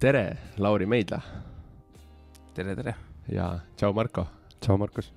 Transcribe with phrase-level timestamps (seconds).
[0.00, 1.18] tere, Lauri Meidla
[2.54, 2.94] tere, tere!
[3.28, 4.24] ja tšau, Marko!
[4.60, 5.10] tšau, Markus!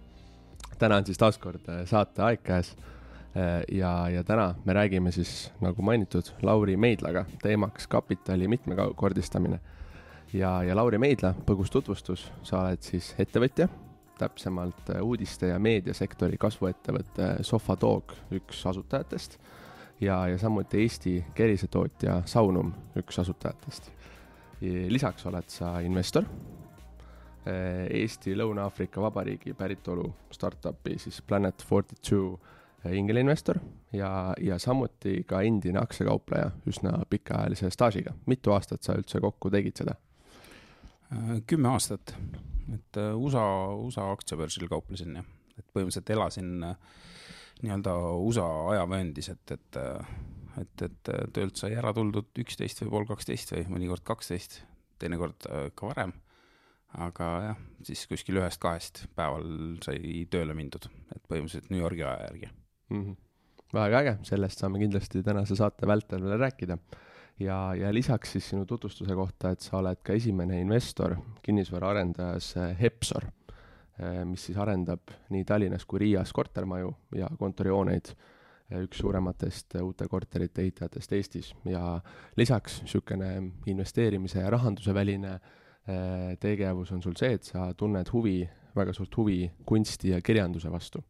[0.79, 2.73] täna on siis taas kord äh, saate aeg käes.
[3.31, 9.59] Äh, ja, ja täna me räägime siis, nagu mainitud, Lauri Meidlaga, teemaks kapitali mitmekordistamine.
[10.33, 13.69] ja, ja Lauri Meidla, põgus tutvustus, sa oled siis ettevõtja,
[14.19, 19.39] täpsemalt äh, uudiste ja meediasektori kasvuettevõtte Sofadog üks asutajatest
[20.01, 23.93] ja, ja samuti Eesti kerisetootja Saunum üks asutajatest.
[24.61, 26.23] Lisaks oled sa investor
[27.43, 32.19] Eh, Eesti Lõuna-Aafrika Vabariigi päritolu startup'i siis Planet42
[32.85, 33.59] eh, ingelinvestor
[33.91, 38.13] ja, ja samuti ka endine aktsiakaupleja üsna pikaajalise staažiga.
[38.25, 39.97] mitu aastat sa üldse kokku tegid seda?
[41.11, 42.15] Äh, kümme aastat,
[42.73, 43.43] et äh, USA,
[43.75, 46.77] USA aktsiabörsil kauplesin ja, et põhimõtteliselt elasin äh,
[47.59, 49.83] nii-öelda USA ajavööndis, et, et,
[50.61, 54.61] et, et töölt sai ära tuldud üksteist või pool kaksteist või mõnikord kaksteist,
[55.01, 56.13] teinekord ka varem
[57.01, 59.45] aga jah, siis kuskil ühest-kahest päeval
[59.85, 62.99] sai tööle mindud, et põhimõtteliselt New Yorgi aja järgi mm.
[62.99, 63.15] -hmm.
[63.73, 66.77] väga äge, sellest saame kindlasti tänase saate vältel veel rääkida.
[67.39, 72.77] ja, ja lisaks siis sinu tutvustuse kohta, et sa oled ka esimene investor kinnisvaraarendajas eh,
[72.81, 73.25] Hepsor,
[74.25, 78.15] mis siis arendab nii Tallinnas kui Riias kortermaju ja kontorihooneid
[78.81, 81.51] üks suurematest uute korterite ehitajatest Eestis.
[81.65, 81.99] Ja
[82.37, 85.51] lisaks niisugune investeerimise ja rahanduse väline äh,
[85.83, 88.37] Äh, tegevus on sul see, et sa tunned huvi,
[88.71, 91.01] väga suurt huvi kunsti ja kirjanduse vastu.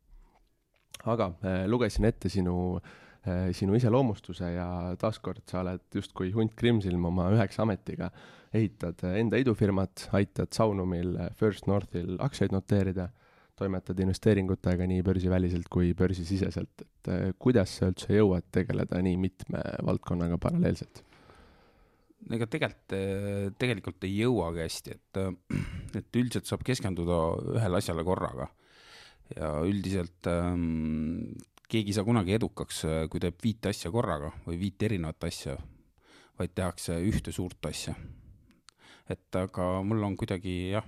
[1.05, 2.80] aga äh, lugesin ette sinu,
[3.28, 4.67] äh, sinu iseloomustuse ja
[4.98, 8.09] taaskord sa oled justkui hunt Krimsilm oma üheksa ametiga,
[8.53, 13.11] ehitad enda idufirmat, aitad Saunumil First Northil aktsiaid noteerida,
[13.59, 20.39] toimetad investeeringutega nii börsiväliselt kui börsisiseselt, et kuidas sa üldse jõuad tegeleda nii mitme valdkonnaga
[20.41, 21.03] paralleelselt?
[22.31, 22.93] ega tegelikult,
[23.59, 25.21] tegelikult ei jõuagi hästi, et,
[25.99, 27.19] et üldiselt saab keskenduda
[27.58, 28.47] ühele asjale korraga.
[29.36, 31.33] ja üldiselt ähm,
[31.69, 35.58] keegi ei saa kunagi edukaks, kui teeb viite asja korraga või viite erinevat asja,
[36.39, 37.95] vaid tehakse ühte suurt asja.
[39.09, 40.86] et aga mul on kuidagi jah,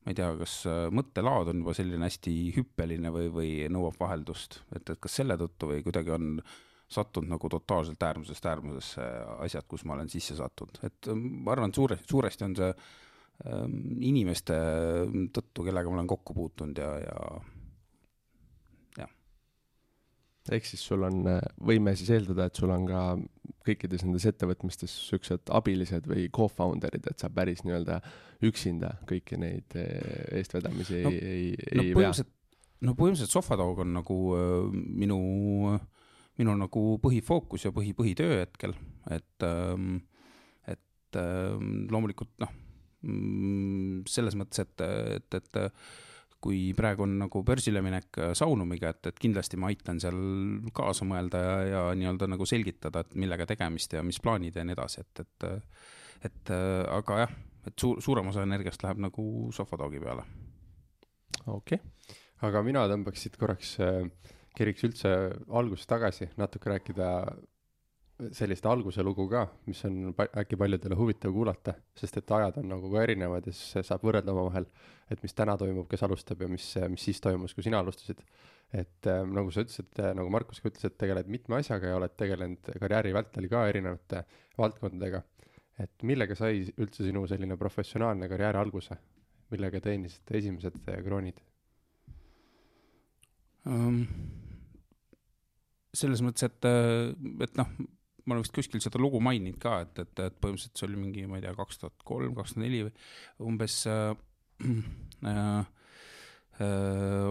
[0.00, 0.56] ma ei tea, kas
[0.96, 5.68] mõttelaad on juba selline hästi hüppeline või, või nõuab vaheldust, et, et kas selle tõttu
[5.68, 6.54] või kuidagi on äh,
[6.90, 9.06] sattunud nagu totaalselt äärmusest äärmusesse
[9.46, 12.70] asjad, kus ma olen sisse sattunud, et ähm, ma arvan, et suure, suuresti on see
[13.46, 13.76] ähm,
[14.10, 14.58] inimeste
[15.36, 17.40] tõttu, kellega ma olen kokku puutunud ja, ja.
[20.50, 21.22] Ehk siis sul on,
[21.66, 23.04] võime siis eeldada, et sul on ka
[23.66, 28.00] kõikides nendes ettevõtmistes siuksed abilised või co-founder'id, et sa päris nii-öelda
[28.48, 32.12] üksinda kõiki neid eh, eestvedamisi no, ei, ei, no, ei vea?
[32.88, 35.20] no põhimõtteliselt Sofadog on nagu äh, minu
[35.74, 35.82] äh,
[36.40, 38.74] minu nagu põhifookus ja põhi, põhitöö hetkel,
[39.12, 40.00] et, ähm,
[40.68, 42.52] et ähm, loomulikult noh,
[43.04, 44.86] mm, selles mõttes, et,
[45.18, 45.60] et, et
[46.40, 50.16] kui praegu on nagu börsile minek Saunumiga, et, et kindlasti ma aitan seal
[50.76, 54.76] kaasa mõelda ja, ja nii-öelda nagu selgitada, et millega tegemist ja mis plaanid ja nii
[54.76, 55.48] edasi, et, et,
[56.30, 56.52] et
[56.96, 57.36] aga jah,
[57.68, 60.24] et suur, suurem osa energiast läheb nagu Sofadogi peale.
[61.46, 62.18] okei okay.,
[62.48, 64.06] aga mina tõmbaks siit korraks äh,
[64.56, 65.12] keriks üldse
[65.48, 67.10] algusest tagasi, natuke rääkida
[68.36, 72.70] sellist alguse lugu ka, mis on pa äkki paljudele huvitav kuulata, sest et ajad on
[72.74, 74.66] nagu ka erinevad ja siis saab võrrelda omavahel,
[75.10, 78.22] et mis täna toimub, kes alustab ja mis, mis siis toimus, kui sina alustasid.
[78.72, 81.96] et äh, nagu sa ütlesid äh,, nagu Markus ka ütles, et tegeled mitme asjaga ja
[81.98, 84.24] oled tegelenud karjääri vältel ka erinevate
[84.58, 85.22] valdkondadega.
[85.80, 88.98] et millega sai üldse sinu selline professionaalne karjääri alguse,
[89.50, 91.40] millega teenisid esimesed kroonid
[93.66, 94.04] um,?
[95.90, 96.68] selles mõttes, et,
[97.42, 97.70] et noh,
[98.24, 101.26] ma olen vist kuskil seda lugu maininud ka, et, et, et põhimõtteliselt see oli mingi,
[101.30, 102.94] ma ei tea, kaks tuhat kolm, kaks tuhat neli või
[103.50, 104.14] umbes äh,
[105.32, 105.76] äh,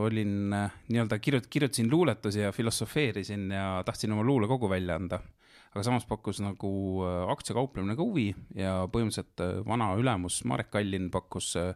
[0.06, 5.21] olin äh, nii-öelda kirjut-, kirjutasin luuletusi ja filosofeerisin ja tahtsin oma luulekogu välja anda.
[5.69, 6.69] aga samas pakkus nagu
[7.06, 11.75] äh, aktsiakauplemine ka huvi ja põhimõtteliselt äh, vana ülemus Marek Kallin pakkus äh,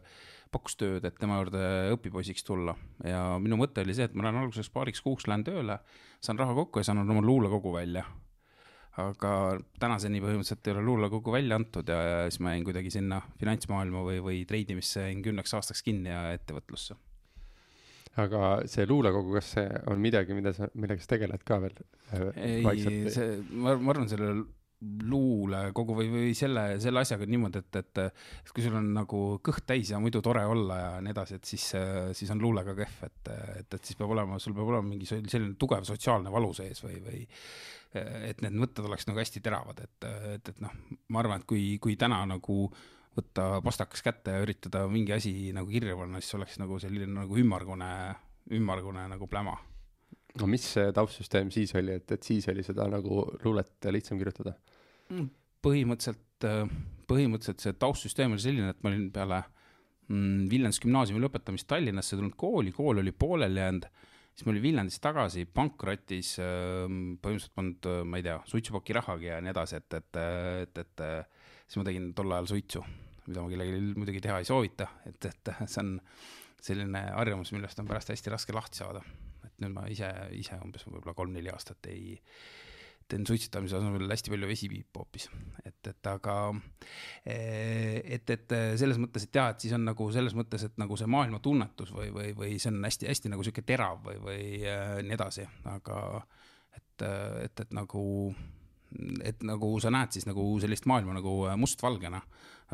[0.54, 1.62] pakkus tööd, et tema juurde
[1.94, 2.76] õpipoisiks tulla
[3.06, 5.80] ja minu mõte oli see, et ma lähen alguseks paariks kuuks lähen tööle,
[6.22, 8.04] saan raha kokku ja saan oma luulekogu välja.
[9.02, 9.30] Aga
[9.82, 14.04] tänaseni põhimõtteliselt ei ole luulekogu välja antud ja, ja siis ma jäin kuidagi sinna finantsmaailma
[14.06, 16.94] või, või treidimisse jäin kümneks aastaks kinni ja ettevõtlusse
[18.22, 21.80] aga see luulekogu, kas see on midagi, mida sa, millega sa tegeled ka veel?
[22.38, 24.44] ei, see, ma, ma arvan, sellel
[25.08, 28.00] luule kogu või, või selle, selle asjaga on niimoodi, et, et,
[28.52, 31.68] kui sul on nagu kõht täis ja muidu tore olla ja nii edasi, et siis,
[32.18, 35.54] siis on luulega kehv, et, et, et siis peab olema, sul peab olema mingi selline
[35.60, 37.22] tugev sotsiaalne valu sees või, või
[37.94, 40.72] et need mõtted oleks nagu hästi teravad, et, et, et noh,
[41.14, 42.68] ma arvan, et kui, kui täna nagu
[43.14, 47.38] võtta pastakas kätte ja üritada mingi asi nagu kirja panna, siis oleks nagu selline nagu
[47.38, 47.92] ümmargune,
[48.58, 49.54] ümmargune nagu pläma
[50.40, 54.54] no mis see taustsüsteem siis oli, et, et siis oli seda nagu luulet lihtsam kirjutada?
[55.12, 55.28] Mm,
[55.64, 56.46] põhimõtteliselt,
[57.10, 59.42] põhimõtteliselt see taustsüsteem oli selline, et ma olin peale
[60.08, 63.88] mm, Viljandis gümnaasiumi lõpetamist Tallinnasse tulnud kooli, kool oli pooleli jäänud,
[64.34, 69.30] siis ma olin Viljandis tagasi pankrotis, ähm, põhimõtteliselt pannud, äh, ma ei tea, suitsupaki rahagi
[69.30, 70.20] ja nii edasi, et, et,
[70.66, 71.04] et, et
[71.66, 72.82] siis ma tegin tol ajal suitsu,
[73.28, 75.94] mida ma kellelegi muidugi teha ei soovita, et, et see on
[76.64, 79.04] selline harjumus, millest on pärast hästi raske lahti saada.
[79.44, 82.16] Et nüüd ma ise, ise umbes võib-olla kolm-neli aastat ei,
[83.08, 85.28] teen suitsetamise asemel hästi palju vesipiipu hoopis,
[85.64, 86.36] et, et aga
[87.26, 91.10] et, et selles mõttes, et jah, et siis on nagu selles mõttes, et nagu see
[91.10, 95.16] maailma tunnetus või, või, või see on hästi-hästi nagu sihuke terav või, või äh, nii
[95.18, 96.00] edasi, aga
[96.76, 97.06] et,
[97.44, 98.04] et, et nagu
[99.24, 102.20] et nagu sa näed siis nagu sellist maailma nagu mustvalgena.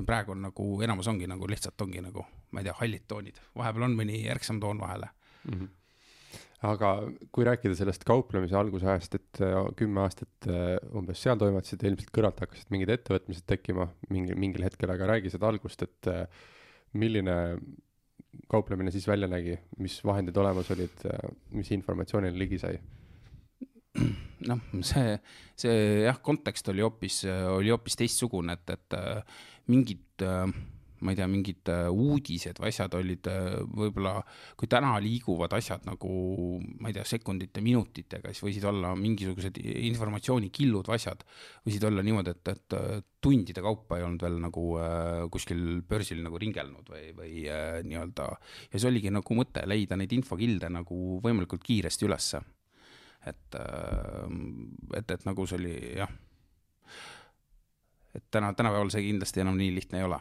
[0.06, 3.88] praegu on nagu enamus ongi nagu lihtsalt ongi nagu, ma ei tea, hallid toonid, vahepeal
[3.88, 5.08] on mõni järgsam toon vahele
[5.44, 5.58] mm.
[5.58, 5.79] -hmm
[6.66, 6.90] aga
[7.32, 12.42] kui rääkida sellest kauplemise algusajast, et äh, kümme aastat äh, umbes seal toimetasid, ilmselt kõrvalt
[12.44, 16.26] hakkasid mingid ettevõtmised tekkima mingi, mingil hetkel, aga räägi seda algust, et äh,
[17.00, 17.36] milline
[18.50, 21.02] kauplemine siis välja nägi, mis vahendid olemas olid,
[21.56, 22.76] mis informatsioonile ligi sai?
[24.50, 25.16] noh, see,
[25.58, 27.24] see jah, kontekst oli hoopis,
[27.56, 28.98] oli hoopis teistsugune, et, et
[29.70, 30.44] mingid äh,
[31.00, 34.18] ma ei tea, mingid äh, uudised või asjad olid äh, võib-olla,
[34.58, 36.10] kui täna liiguvad asjad nagu,
[36.80, 41.24] ma ei tea, sekundite, minutitega, siis võisid olla mingisugused informatsioonikillud või asjad,
[41.66, 44.64] võisid olla niimoodi, et, et äh, tundide kaupa ei olnud veel nagu
[45.32, 47.42] kuskil börsil nagu ringelnud või, või
[47.84, 48.28] nii-öelda,
[48.72, 52.40] ja see oligi nagu mõte, leida neid infokilde nagu võimalikult kiiresti ülesse.
[53.28, 53.56] et
[54.96, 56.12] et, et nagu see oli jah,
[58.16, 60.20] et täna, tänapäeval see kindlasti enam nii lihtne ei ole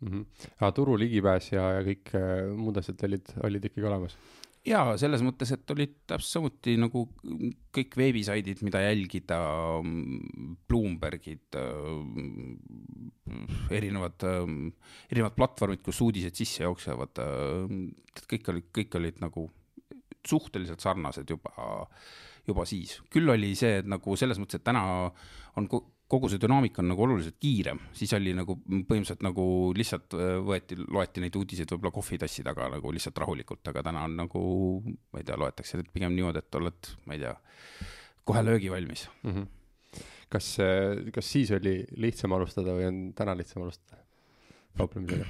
[0.00, 0.08] mm.
[0.08, 0.50] -hmm.
[0.58, 4.16] aga turu ligipääs ja, ja kõik äh, muud asjad olid, olid ikkagi olemas?
[4.66, 7.04] jaa, selles mõttes, et olid täpselt samuti nagu
[7.76, 9.38] kõik veebisaidid, mida jälgida,
[10.66, 12.00] Bloombergid, äh,
[13.78, 14.42] erinevad, äh,
[15.10, 17.22] erinevad platvormid, kus uudised sisse jooksevad,
[18.26, 19.46] kõik olid, kõik olid nagu
[20.26, 21.86] suhteliselt sarnased juba,
[22.46, 23.00] juba siis.
[23.10, 24.82] küll oli see, et nagu selles mõttes, et täna
[25.56, 25.68] on
[26.10, 30.78] kogu see dünaamika on nagu oluliselt kiirem, siis oli nagu põhimõtteliselt nagu lihtsalt äh, võeti,
[30.78, 34.42] loeti neid uudiseid võib-olla kohvitassi taga nagu lihtsalt rahulikult, aga täna on nagu,
[34.86, 37.32] ma ei tea, loetakse pigem niimoodi, et oled, ma ei tea,
[38.26, 39.32] kohe löögi valmis mm.
[39.32, 40.04] -hmm.
[40.30, 43.98] kas, äh, kas siis oli lihtsam alustada või on täna lihtsam alustada
[44.78, 45.26] kauplemisega?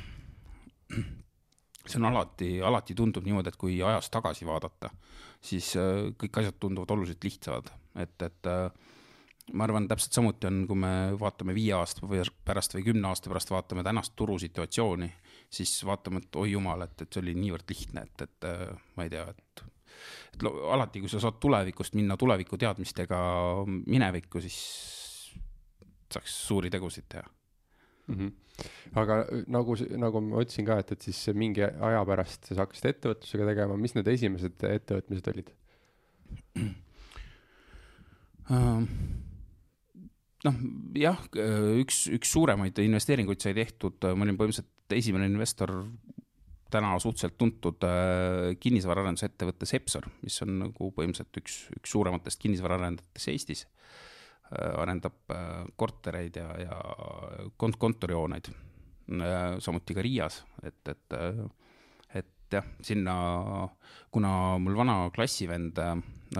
[1.86, 4.90] see on alati, alati tundub niimoodi, et kui ajas tagasi vaadata,
[5.40, 8.52] siis äh, kõik asjad tunduvad oluliselt lihtsamad, et, et
[9.52, 12.08] ma arvan, täpselt samuti on, kui me vaatame viie aasta
[12.44, 15.08] pärast või kümne aasta pärast vaatame tänast turusituatsiooni,
[15.50, 19.06] siis vaatame, et oi jumal, et, et see oli niivõrd lihtne, et, et äh, ma
[19.06, 19.66] ei tea, et
[20.36, 23.18] et alati, kui sa saad tulevikust minna tuleviku teadmistega
[23.66, 24.58] minevikku, siis
[26.12, 27.24] saaks suuri tegusid teha
[28.06, 28.14] mm.
[28.14, 28.32] -hmm.
[28.94, 33.48] aga nagu, nagu ma ütlesin ka, et, et siis mingi aja pärast sa hakkasid ettevõtlusega
[33.52, 35.54] tegema, mis need esimesed ettevõtmised olid
[38.50, 38.88] um,?
[40.46, 40.56] noh,
[40.96, 41.18] jah,
[41.82, 45.72] üks, üks suuremaid investeeringuid sai tehtud, ma olin põhimõtteliselt esimene investor
[46.72, 53.66] täna suhteliselt tuntud äh, kinnisvaraarendusettevõte Sepsor, mis on nagu põhimõtteliselt üks, üks suurematest kinnisvaraarendajatest Eestis
[53.66, 54.72] äh,.
[54.82, 56.80] arendab äh, kortereid ja, ja
[57.58, 58.50] kont-, kontorihooneid
[59.62, 61.14] samuti ka Riias, et, et
[62.18, 63.14] et jah, sinna,
[64.10, 64.30] kuna
[64.62, 65.78] mul vana klassivend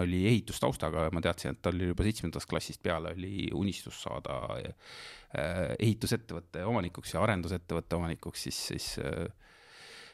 [0.03, 4.93] oli ehitustaustaga ja ma teadsin, et tal juba seitsmendast klassist peale oli unistus saada äh,
[5.79, 9.25] ehitusettevõtte omanikuks ja arendusettevõtte omanikuks, siis, siis äh,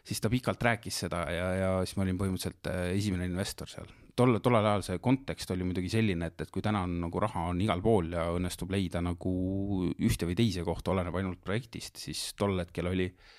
[0.04, 3.90] siis ta pikalt rääkis seda ja, ja siis ma olin põhimõtteliselt esimene investor seal.
[4.16, 7.48] tol, tollel ajal see kontekst oli muidugi selline, et, et kui täna on nagu raha
[7.52, 9.36] on igal pool ja õnnestub leida nagu
[9.92, 13.30] ühte või teise kohta, oleneb ainult projektist, siis tol hetkel oli äh,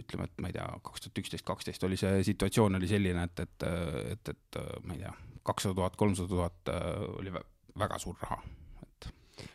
[0.00, 3.44] ütleme, et ma ei tea, kaks tuhat üksteist, kaksteist oli see situatsioon oli selline, et,
[3.44, 3.66] et,
[4.14, 5.12] et, et ma ei tea,
[5.42, 7.32] kakssada tuhat, kolmsada tuhat äh, oli
[7.78, 8.38] väga suur raha,
[8.82, 9.08] et.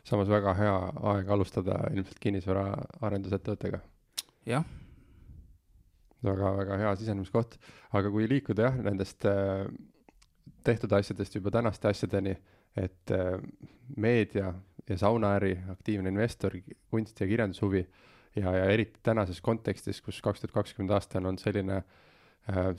[0.04, 0.76] samas väga hea
[1.14, 3.80] aeg alustada ilmselt kinnisvaraarendusettevõttega.
[4.46, 4.66] jah.
[6.24, 7.60] väga-väga hea sisenemiskoht,
[7.94, 9.68] aga kui liikuda jah, nendest äh,
[10.68, 12.36] tehtud asjadest juba tänaste asjadeni,
[12.78, 13.38] et äh,
[13.96, 14.54] meedia
[14.88, 16.56] ja saunaäri, aktiivne investor,
[16.92, 17.86] kunsti ja kirjandushuvi
[18.36, 22.07] ja, ja eriti tänases kontekstis, kus kaks tuhat kakskümmend aasta on selline äh,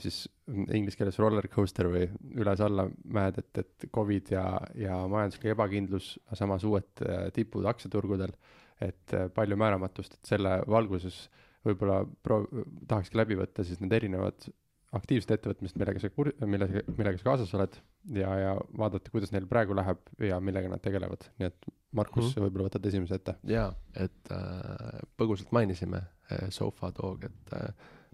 [0.01, 2.07] siis inglise keeles roller coaster või
[2.41, 4.45] üles-alla mäed, et, et Covid ja,
[4.77, 8.33] ja majanduslik ebakindlus, samas uued äh, tipud aktsiaturgudel,
[8.81, 11.27] et äh, palju määramatust, et selle valguses
[11.67, 12.47] võib-olla pro-,
[12.87, 14.49] tahakski läbi võtta siis need erinevad
[14.95, 17.77] aktiivsed ettevõtmised, millega sa kur-, millega, millega sa kaasas oled
[18.15, 22.31] ja, ja vaadata, kuidas neil praegu läheb ja millega nad tegelevad, nii et Markus mm,
[22.31, 22.45] -hmm.
[22.45, 23.35] võib-olla võtad esimese ette.
[23.49, 27.69] jaa, et äh, põgusalt mainisime äh, Sofa Dog, et äh,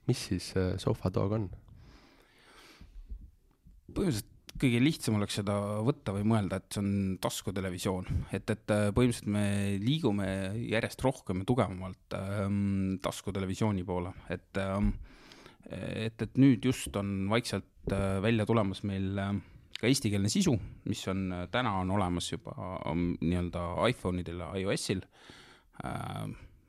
[0.09, 1.49] mis siis äh, Sofa Dog on?
[3.95, 6.91] põhimõtteliselt kõige lihtsam oleks seda võtta või mõelda, et see on
[7.23, 9.47] taskutelevisioon, et, et äh, põhimõtteliselt me
[9.83, 10.29] liigume
[10.71, 14.93] järjest rohkem ja tugevamalt ähm, taskutelevisiooni poole, et ähm,
[15.69, 19.33] et, et nüüd just on vaikselt äh, välja tulemas meil äh,
[19.79, 20.55] ka eestikeelne sisu,
[20.89, 22.55] mis on äh, täna on olemas juba
[22.91, 25.03] um, nii-öelda iPhone'idel ja iOS-il.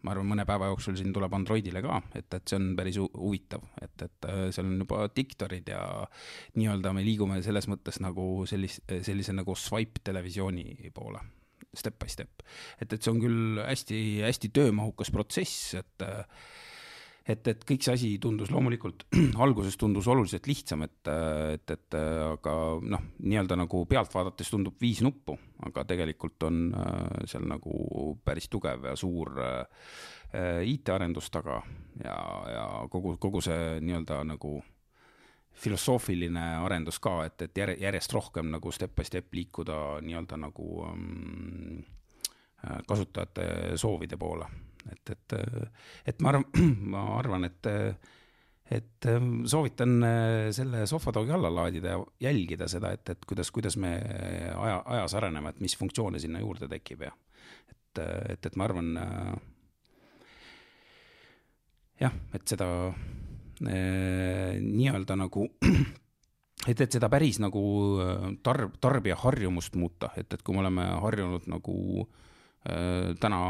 [0.06, 3.64] Ma arvan, mõne päeva jooksul siin tuleb Androidile ka, et, et see on päris huvitav,
[3.82, 5.80] et, et seal on juba diktorid ja
[6.56, 11.22] nii-öelda me liigume selles mõttes nagu sellise, sellise nagu swipe televisiooni poole
[11.76, 12.46] step by step.
[12.80, 16.06] et, et see on küll hästi-hästi töömahukas protsess, et
[17.26, 19.06] et, et kõik see asi tundus loomulikult,
[19.44, 21.10] alguses tundus oluliselt lihtsam, et,
[21.56, 27.26] et, et aga noh, nii-öelda nagu pealt vaadates tundub viis nuppu, aga tegelikult on äh,
[27.30, 29.66] seal nagu päris tugev ja suur äh,
[30.66, 31.60] IT-arendus taga
[32.02, 32.16] ja,
[32.52, 34.58] ja kogu, kogu see nii-öelda nagu
[35.56, 41.78] filosoofiline arendus ka, et, et järjest rohkem nagu step by step liikuda nii-öelda nagu um,
[42.86, 44.50] kasutajate soovide poole
[44.92, 45.36] et, et,
[46.12, 46.46] et ma arvan,
[46.94, 47.70] ma arvan, et,
[48.76, 49.08] et
[49.46, 49.98] soovitan
[50.56, 53.92] selle sohvatoogi alla laadida ja jälgida seda, et, et kuidas, kuidas me
[54.52, 57.12] aja, ajas areneme, et mis funktsioone sinna juurde tekib ja
[57.70, 58.02] et,
[58.32, 58.90] et, et ma arvan
[62.00, 62.70] jah, et seda
[63.70, 65.46] eh, nii-öelda nagu
[66.70, 67.62] et, et seda päris nagu
[68.44, 73.40] tarb, tarbija harjumust muuta, et, et kui me oleme harjunud nagu äh, täna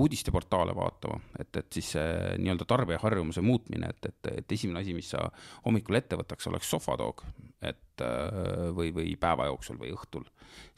[0.00, 5.10] uudisteportaale vaatama, et, et siis see nii-öelda tarbijaharjumuse muutmine, et, et, et esimene asi, mis
[5.12, 5.26] sa
[5.66, 7.24] hommikul ette võtaks, oleks sohvatoog,
[7.70, 10.24] et äh, või, või päeva jooksul või õhtul,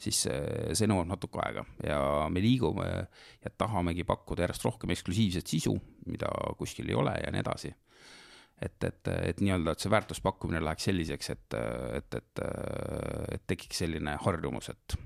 [0.01, 1.63] siis see, nõuab natuke aega.
[1.85, 1.99] Ja
[2.31, 5.77] me liigume ja tahamegi pakkuda järjest rohkem eksklusiivset sisu,
[6.09, 7.73] mida kuskil ei ole ja nii edasi.
[8.63, 11.55] Et, et, et nii-öelda, et see väärtuspakkumine läheks selliseks, et,
[11.97, 12.43] et, et,
[13.33, 14.99] et tekiks selline harjumus, et,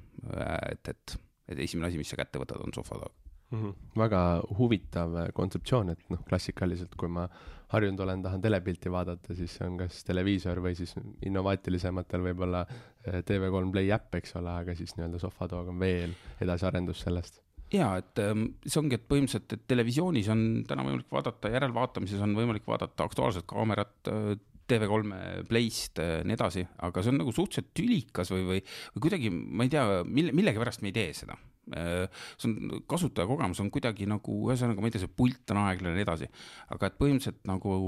[0.68, 1.16] et, et,
[1.48, 3.60] et esimene asi, mis sa kätte võtad, on sohvatoog mm.
[3.60, 3.74] -hmm.
[4.00, 4.24] väga
[4.58, 7.28] huvitav kontseptsioon, et noh, klassikaliselt, kui ma
[7.74, 10.94] harjunud olen, tahan telepilti vaadata, siis see on kas televiisor või siis
[11.26, 17.04] innovaatilisematel võib-olla äh, TV3 Play äpp, eks ole, aga siis nii-öelda sohvatoog on veel edasiarendus
[17.08, 17.42] sellest
[17.74, 22.38] ja et ähm, see ongi, et põhimõtteliselt, et televisioonis on täna võimalik vaadata, järelvaatamises on
[22.38, 24.38] võimalik vaadata Aktuaalset Kaamerat, äh,
[24.68, 28.64] TV3 Playst, nii edasi, aga see on nagu suhteliselt tülikas või, või,
[28.96, 31.38] või kuidagi, ma ei tea, mille, millegipärast me ei tee seda
[31.74, 36.00] see on, kasutajakogemus on kuidagi nagu, ühesõnaga, ma ei tea, see pult on aeglane ja
[36.00, 36.30] nii edasi.
[36.76, 37.80] aga et põhimõtteliselt nagu,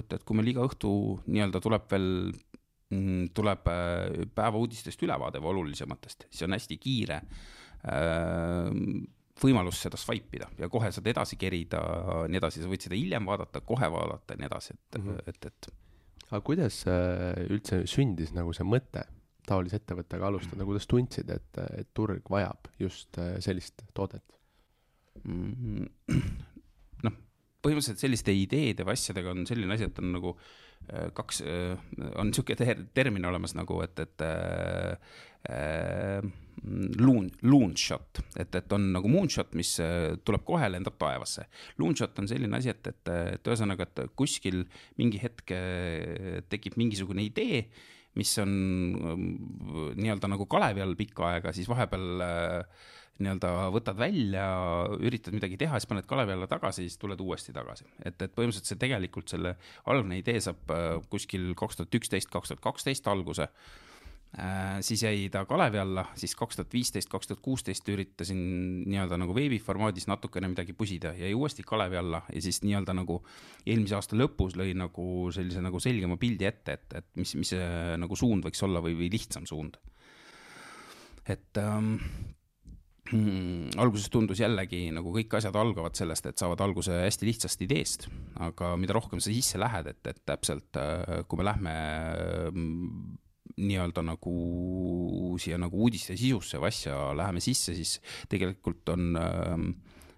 [0.00, 0.92] et, et kui meil iga õhtu
[1.26, 2.08] nii-öelda tuleb veel,
[2.94, 8.72] mm, tuleb äh, päevauudistest ülevaade või olulisematest, siis on hästi kiire äh,
[9.38, 11.82] võimalus seda swipe ida ja kohe saad edasi kerida,
[12.26, 15.30] nii edasi, sa võid seda hiljem vaadata, kohe vaadata ja nii edasi, et mm, -hmm.
[15.30, 15.70] et, et.
[16.32, 16.82] aga kuidas
[17.46, 19.06] üldse sündis nagu see mõte
[19.48, 24.36] taolise ettevõttega alustada, kuidas tundsid, et, et turg vajab just äh, sellist toodet?
[25.24, 26.18] Mm-hmm.
[27.06, 27.14] noh,
[27.64, 32.30] põhimõtteliselt selliste ideede või asjadega on selline asi, et on nagu äh, kaks, äh, on
[32.30, 36.30] niisugune ter termin olemas nagu, et, et äh,
[36.98, 39.76] loon, loonshot, et, et on nagu moonshot, mis
[40.26, 41.46] tuleb kohe, lendab taevasse.
[41.78, 44.64] Loonshot on selline asi, et, et, et ühesõnaga, et kuskil
[44.98, 45.54] mingi hetk
[46.50, 47.62] tekib mingisugune idee
[48.18, 48.52] mis on
[49.12, 49.26] ähm,
[49.98, 52.86] nii-öelda nagu kalevi all pikka aega, siis vahepeal äh,
[53.18, 54.46] nii-öelda võtad välja,
[55.02, 57.86] üritad midagi teha, siis paned kalevi alla tagasi, siis tuled uuesti tagasi.
[58.04, 59.56] et, et põhimõtteliselt see tegelikult selle
[59.90, 63.48] algne idee saab äh, kuskil kaks tuhat üksteist, kaks tuhat kaksteist alguse
[64.84, 68.40] siis jäi ta kalevi alla, siis kaks tuhat viisteist, kaks tuhat kuusteist üritasin
[68.84, 73.22] nii-öelda nagu veebiformaadis natukene midagi pusida, jäi uuesti kalevi alla ja siis nii-öelda nagu
[73.66, 77.68] eelmise aasta lõpus lõi nagu sellise nagu selgema pildi ette, et, et mis, mis see
[78.04, 79.80] nagu suund võiks olla või, või lihtsam suund.
[81.24, 81.96] et ähm,
[83.08, 88.04] Hmm, alguses tundus jällegi nagu kõik asjad algavad sellest, et saavad alguse hästi lihtsast ideest,
[88.44, 91.72] aga mida rohkem sa sisse lähed, et, et täpselt äh, kui me lähme
[93.56, 94.34] nii-öelda nagu
[95.40, 97.98] siia nagu uudiste sisusse või asja läheme sisse, siis
[98.30, 99.68] tegelikult on äh,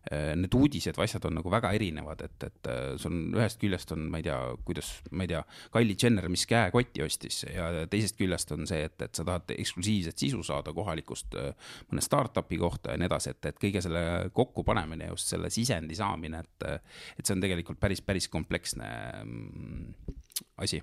[0.08, 3.58] Äh, need uudised või asjad on nagu väga erinevad, et, et äh, see on ühest
[3.60, 5.42] küljest on, ma ei tea, kuidas, ma ei tea,
[5.74, 10.24] Kylie Jenner, mis käekotti ostis ja teisest küljest on see, et, et sa tahad eksklusiivset
[10.24, 14.02] sisu saada kohalikust äh, mõne startup'i kohta ja nii edasi, et, et kõige selle
[14.40, 16.88] kokkupanemine, just selle sisendi saamine, et,
[17.20, 18.88] et see on tegelikult päris, päris kompleksne
[19.20, 20.16] mm,
[20.64, 20.80] asi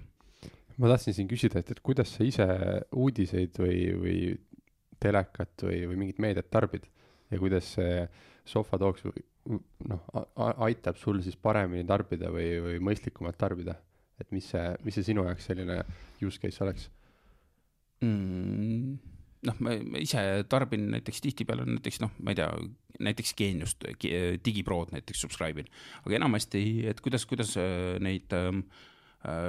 [0.77, 2.45] ma tahtsin siin küsida, et, et kuidas sa ise
[2.95, 4.19] uudiseid või, või
[5.01, 6.85] telekat või, või mingit meediat tarbid
[7.31, 8.05] ja kuidas see
[8.47, 10.05] Sofa Talks noh,
[10.67, 13.77] aitab sul siis paremini tarbida või, või mõistlikumalt tarbida?
[14.17, 15.75] et mis see, mis see sinu jaoks selline
[16.25, 16.87] use case oleks
[18.01, 18.95] mm,?
[19.47, 22.49] noh, ma, ise tarbin näiteks tihtipeale näiteks noh, ma ei tea,
[23.07, 23.85] näiteks Geeniust,
[24.45, 25.69] digiprod näiteks subscribe in,
[26.03, 28.87] aga enamasti, et kuidas, kuidas äh, neid Äh,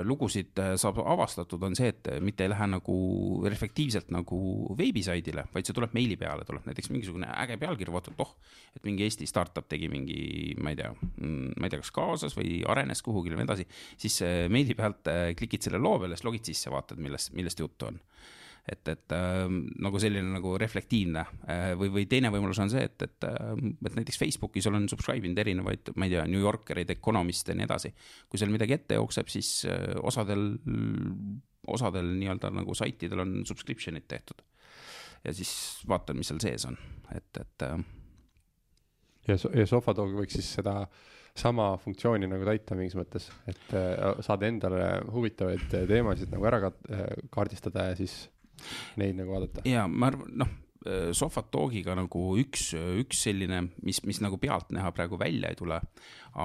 [0.06, 2.96] lugusid äh, saab avastatud, on see, et mitte ei lähe nagu
[3.44, 4.38] reflektiivselt nagu
[4.78, 8.34] veebisaidile, vaid see tuleb meili peale, tuleb näiteks mingisugune äge pealkiri, vaatad, oh,
[8.76, 10.18] et mingi Eesti startup tegi mingi,
[10.62, 13.68] ma ei tea, mm, ma ei tea, kas kaasas või arenes kuhugile või nii edasi,
[14.00, 14.20] siis
[14.52, 18.02] meili pealt äh, klikid selle loo peale, siis logid sisse, vaatad, millest, millest juttu on
[18.68, 19.46] et, et äh,
[19.82, 23.52] nagu selline nagu reflektiivne äh, või, või teine võimalus on see, et, et äh,,
[23.88, 27.68] et näiteks Facebookis olen subscribe inud erinevaid, ma ei tea, New Yorkereid, Economiste ja nii
[27.68, 27.92] edasi.
[28.28, 30.50] kui seal midagi ette jookseb, siis äh, osadel,
[31.68, 34.44] osadel nii-öelda nagu saitidel on subscription'id tehtud.
[35.24, 35.52] ja siis
[35.88, 36.78] vaatan, mis seal sees on,
[37.14, 37.78] et, et äh,.
[39.28, 40.82] ja, ja Sofadog võiks siis seda
[41.38, 46.68] sama funktsiooni nagu täita mingis mõttes, et äh, saad endale huvitavaid teemasid nagu ära
[47.30, 48.26] kaardistada ja siis
[49.00, 49.64] neid nagu vaadata.
[49.68, 50.52] ja ma arvan, noh,
[50.86, 55.80] äh, Sofatalkiga nagu üks, üks selline, mis, mis nagu pealtnäha praegu välja ei tule,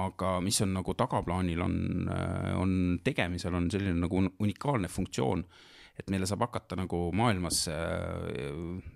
[0.00, 1.76] aga mis on nagu tagaplaanil on,
[2.08, 5.46] äh, on tegemisel, on selline nagu unikaalne funktsioon
[5.94, 8.48] et meile saab hakata nagu maailmas äh,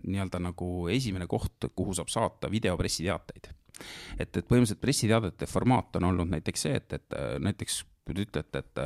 [0.02, 3.52] nii-öelda nagu esimene koht, kuhu saab saata videopressiteateid.
[4.18, 8.64] et, et põhimõtteliselt pressiteadete formaat on olnud näiteks see, et, et näiteks kui te ütlete,
[8.64, 8.82] et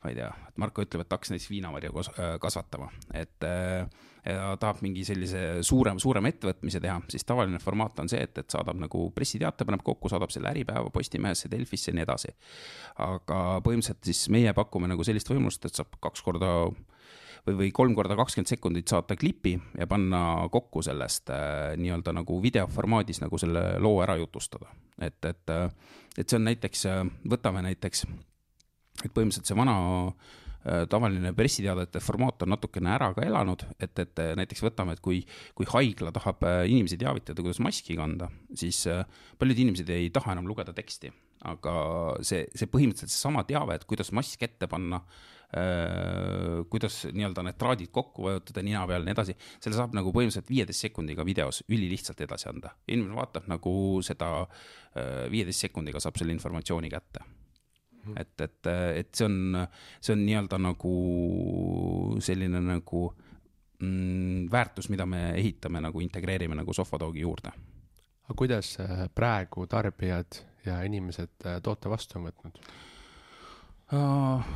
[0.00, 3.88] ma ei tea, et Marko ütleb, et hakkas näiteks viinamarju äh, kasvatama, et äh,
[4.24, 8.52] ja tahab mingi sellise suurem, suurema ettevõtmise teha, siis tavaline formaat on see, et, et
[8.52, 12.32] saadab nagu pressiteate, paneb kokku, saadab selle Äripäeva, Postimehesse, Delfisse ja nii edasi.
[13.00, 16.52] aga põhimõtteliselt siis meie pakume nagu sellist võimalust, et saab kaks korda
[17.46, 22.40] või, või kolm korda kakskümmend sekundit saata klipi ja panna kokku sellest äh, nii-öelda nagu
[22.42, 24.72] videoformaadis nagu selle loo ära jutustada.
[25.00, 25.56] et, et,
[26.16, 26.88] et see on näiteks,
[27.28, 28.04] võtame näiteks
[29.04, 29.76] et põhimõtteliselt see vana
[30.10, 35.02] äh, tavaline pressiteadete formaat on natukene ära ka elanud, et, et äh, näiteks võtame, et
[35.04, 35.22] kui,
[35.56, 38.84] kui haigla tahab äh, inimesi teavitada, kuidas maski kanda, siis
[39.40, 41.12] paljud inimesed ei taha enam lugeda teksti,
[41.48, 41.74] aga
[42.26, 45.00] see, see põhimõtteliselt seesama teave, et kuidas mask ette panna,
[46.70, 50.52] kuidas nii-öelda need traadid kokku vajutada nina peal ja nii edasi, selle saab nagu põhimõtteliselt
[50.52, 52.70] viieteist sekundiga videos ülilihtsalt edasi anda.
[52.86, 53.72] inimene vaatab nagu
[54.06, 54.30] seda
[55.32, 57.26] viieteist sekundiga saab selle informatsiooni kätte.
[58.16, 59.58] Et, et, et see on,
[60.00, 60.92] see on nii-öelda nagu
[62.24, 63.06] selline nagu
[63.80, 67.52] mm, väärtus, mida me ehitame nagu integreerime nagu Sofadogi juurde.
[68.24, 72.62] aga kuidas äh, praegu tarbijad ja inimesed äh, toote vastu on võtnud
[73.92, 74.54] uh,?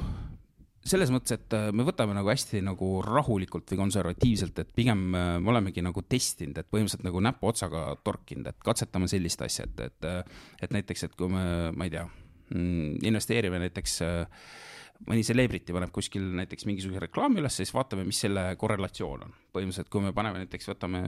[0.84, 5.52] selles mõttes, et äh, me võtame nagu hästi nagu rahulikult või konservatiivselt, et pigem me
[5.52, 10.76] olemegi nagu testinud, et põhimõtteliselt nagu näpuotsaga torkinud, et katsetame sellist asja, et, et, et
[10.76, 12.04] näiteks, et kui me, ma ei tea
[13.02, 14.26] investeerime näiteks äh,
[15.08, 19.34] mõni celebrity paneb kuskil näiteks mingisuguse reklaami üles, siis vaatame, mis selle korrelatsioon on.
[19.54, 21.00] põhimõtteliselt, kui me paneme näiteks, võtame,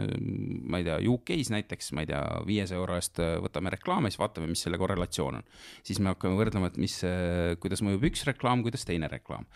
[0.71, 4.21] ma ei tea, UK-s näiteks, ma ei tea, viiesaja euro eest äh, võtame reklaami, siis
[4.21, 5.49] vaatame, mis selle korrelatsioon on.
[5.87, 9.49] siis me hakkame võrdlema, et mis, äh, kuidas mõjub üks reklaam, kuidas teine reklaam.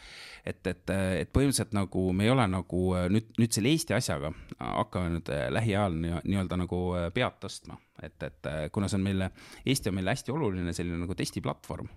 [0.44, 5.12] et, et, et põhimõtteliselt nagu me ei ole nagu nüüd, nüüd selle Eesti asjaga hakkame
[5.18, 6.81] nüüd lähiajal nii-öelda nagu
[7.14, 9.31] pead tõstma et, et kuna see on meile,
[9.66, 11.90] Eesti on meile hästi oluline selline nagu testiplatvorm,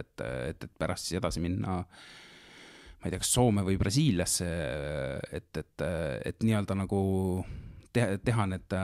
[0.00, 1.82] et, et, et, et pärast siis edasi minna
[3.02, 4.48] ma ei tea, kas Soome või Brasiiliasse,
[5.34, 5.84] et, et,
[6.30, 7.02] et nii-öelda nagu
[7.92, 8.76] teha, teha need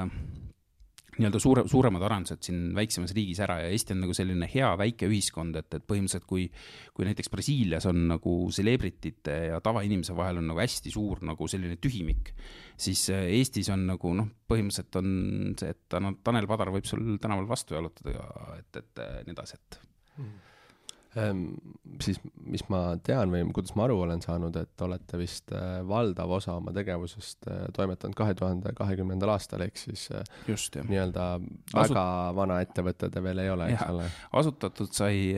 [1.18, 5.08] nii-öelda suure, suuremad arendused siin väiksemas riigis ära ja Eesti on nagu selline hea väike
[5.10, 6.46] ühiskond, et, et põhimõtteliselt kui,
[6.94, 11.78] kui näiteks Brasiilias on nagu celebrity'te ja tavainimese vahel on nagu hästi suur nagu selline
[11.82, 12.32] tühimik,
[12.78, 15.14] siis Eestis on nagu noh, põhimõtteliselt on
[15.58, 19.82] see, et Tanel Padar võib sul tänaval vastu jalutada ja et, et nii edasi, et
[20.18, 20.36] mm
[22.02, 22.18] siis
[22.48, 26.58] mis ma tean või kuidas ma aru olen saanud, et olete vist äh, valdav osa
[26.58, 31.30] oma tegevusest äh, toimetanud kahe tuhande kahekümnendal aastal, ehk siis äh, just, nii-öelda
[31.72, 32.36] väga Asut...
[32.38, 34.06] vana ettevõte te veel ei ole, eks ole?
[34.42, 35.32] asutatud sai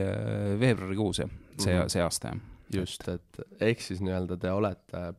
[0.60, 1.94] veebruarikuus jah, see mm, -hmm.
[1.94, 2.44] see aasta jah.
[2.82, 5.10] just, et ehk siis nii-öelda te olete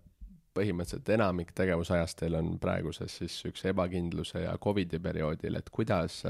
[0.52, 6.26] põhimõtteliselt enamik tegevusajast teil on praeguses siis üks ebakindluse ja Covidi perioodil, et kuidas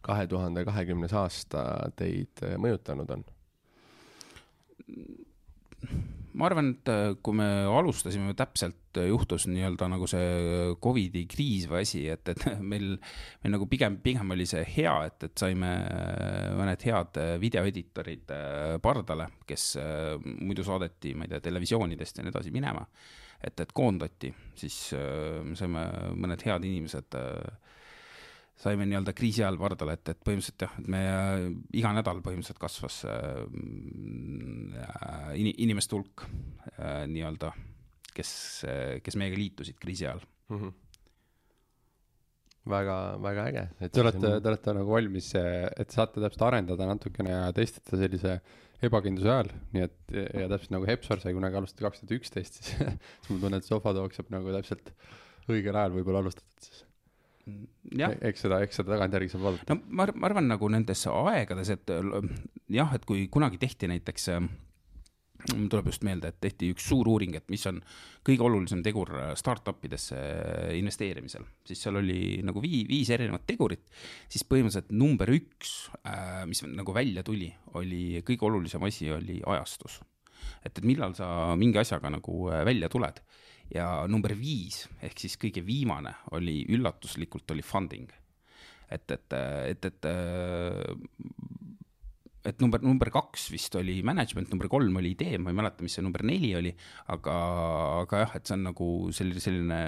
[0.00, 3.28] kahe tuhande kahekümnes aasta teid mõjutanud on?
[6.38, 11.66] Ma arvan, et äh, kui me alustasime, täpselt äh, juhtus nii-öelda nagu see Covidi kriis
[11.70, 12.92] või asi, et, et meil,
[13.42, 18.34] meil nagu pigem, pigem oli see hea, et, et saime äh, mõned head videoeditorid
[18.84, 19.70] pardale, kes
[20.24, 22.84] muidu saadeti, ma ei tea, televisioonidest ja nii edasi minema.
[23.38, 24.92] et, et koondati, siis
[25.46, 25.84] me saime
[26.18, 27.14] mõned head inimesed
[28.58, 31.44] saime nii-öelda kriisi ajal pardale, et, et põhimõtteliselt jah, et me äh,
[31.78, 33.44] iga nädal põhimõtteliselt kasvas äh,
[35.38, 37.52] in, inimeste hulk äh, nii-öelda,
[38.16, 38.32] kes,
[39.04, 40.60] kes meiega liitusid kriisi ajal mm.
[40.60, 40.76] -hmm
[42.68, 42.94] väga,
[43.24, 43.60] väga äge.
[43.88, 48.34] Te olete te olete nagu valmis, et saate täpselt arendada natukene ja testida sellise
[48.84, 52.74] ebakindluse ajal, nii et ja täpselt nagu Hepsor sai kunagi alustada kaks tuhat üksteist, siis
[53.22, 54.92] siis ma tunnen, et Sofatalk saab nagu täpselt
[55.48, 56.84] õigel ajal võib-olla alustatud siis
[58.30, 59.74] eks seda, eks seda tagantjärgi saab vaadata.
[59.74, 61.92] no ma, ma arvan nagu nendes aegades, et
[62.78, 64.30] jah, et kui kunagi tehti näiteks
[65.54, 67.78] mul tuleb just meelde, et tehti üks suur uuring, et mis on
[68.26, 70.18] kõige olulisem tegur startup idesse
[70.76, 73.86] investeerimisel, siis seal oli nagu vii-, viis erinevat tegurit,
[74.30, 75.74] siis põhimõtteliselt number üks,
[76.50, 80.00] mis nagu välja tuli, oli kõige olulisem asi, oli ajastus.
[80.64, 83.22] et, et millal sa mingi asjaga nagu välja tuled
[83.74, 88.08] ja number viis ehk siis kõige viimane oli üllatuslikult oli funding.
[88.90, 89.34] et, et,
[89.68, 90.06] et, et,
[92.48, 95.98] et number, number kaks vist oli management, number kolm oli idee, ma ei mäleta, mis
[95.98, 96.72] see number neli oli,
[97.12, 97.34] aga,
[98.06, 99.80] aga jah, et see on nagu selline, selline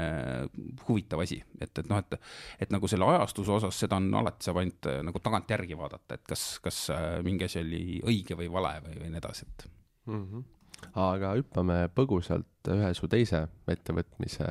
[0.84, 2.18] huvitav asi, et, et noh, et,
[2.66, 6.46] et nagu selle ajastuse osas seda on alati saab ainult nagu tagantjärgi vaadata, et kas,
[6.60, 6.86] kas
[7.24, 9.70] mingi asi oli õige või vale või, või nii edasi, et
[10.10, 10.24] mm.
[10.24, 10.48] -hmm
[10.94, 14.48] aga hüppame põgusalt ühe su teise ettevõtmise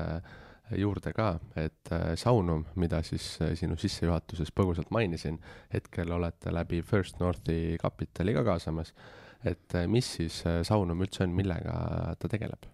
[0.77, 5.39] juurde ka, et äh, Saunum, mida siis äh, sinu sissejuhatuses põgusalt mainisin,
[5.73, 8.93] hetkel olete läbi First Northi kapitali ka kaasamas.
[9.43, 12.69] et äh, mis siis Saunum üldse on, millega ta tegeleb?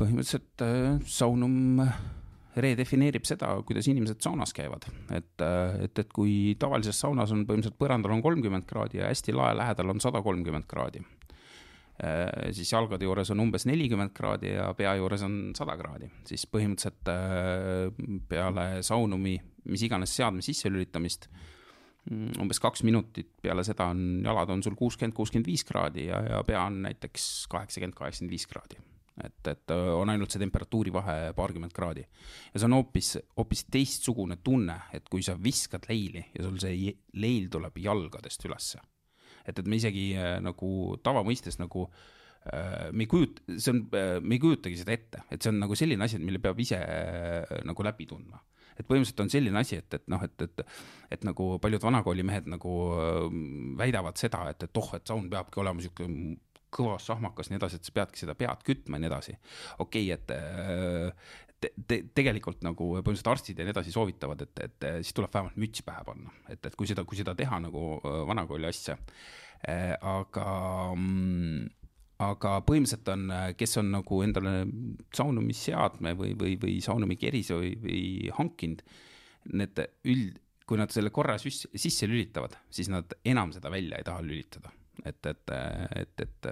[0.00, 0.64] põhimõtteliselt
[1.04, 1.82] Saunum
[2.56, 4.88] redefineerib seda, kuidas inimesed saunas käivad.
[5.12, 5.34] et,
[5.84, 9.92] et, et kui tavalises saunas on põhimõtteliselt põrandal on kolmkümmend kraadi ja hästi lae lähedal
[9.92, 11.04] on sada kolmkümmend kraadi
[12.54, 17.10] siis jalgade juures on umbes nelikümmend kraadi ja pea juures on sada kraadi, siis põhimõtteliselt
[17.12, 19.36] äh, peale saunumi,
[19.70, 21.28] mis iganes seadme sisselülitamist,
[22.08, 26.22] mm, umbes kaks minutit peale seda on, jalad on sul kuuskümmend, kuuskümmend viis kraadi ja,
[26.36, 28.80] ja pea on näiteks kaheksakümmend, kaheksakümmend viis kraadi.
[29.20, 32.06] et, et äh, on ainult see temperatuuri vahe paarkümmend kraadi.
[32.54, 36.94] ja see on hoopis, hoopis teistsugune tunne, et kui sa viskad leili ja sul see
[37.20, 38.80] leil tuleb jalgadest ülesse
[39.44, 44.14] et, et me isegi äh, nagu tavamõistes nagu äh, me ei kujuta, see on, äh,
[44.22, 46.80] me ei kujutagi seda ette, et see on nagu selline asi, mille peab ise
[47.68, 48.42] nagu läbi tundma
[48.80, 50.62] et põhimõtteliselt on selline asi, et, et noh, et, et,
[51.12, 52.76] et nagu paljud vanakoolimehed nagu
[53.76, 56.06] väidavad seda, et, et oh, et saun peabki olema sihuke
[56.72, 59.36] kõva sahmakas, nii edasi, et sa peadki seda pead kütma ja nii edasi.
[59.84, 64.86] okei okay,, et te, te, tegelikult nagu põhimõtteliselt arstid ja nii edasi soovitavad, et, et
[65.04, 67.82] siis tuleb vähemalt müts pähe panna, et, et kui seda, kui seda teha nagu
[68.28, 68.96] vanakooli asja.
[69.68, 70.46] Äh, aga,
[70.96, 71.66] mm,
[72.24, 74.54] aga põhimõtteliselt on, äh, kes on nagu endale
[75.16, 78.04] saunumisseadme või, või, või saunumikerise või, või
[78.38, 78.80] hankinud,
[79.52, 84.22] need üld, kui nad selle korra sisse lülitavad, siis nad enam seda välja ei taha
[84.24, 84.72] lülitada,
[85.04, 85.52] et, et,
[85.98, 86.48] et, et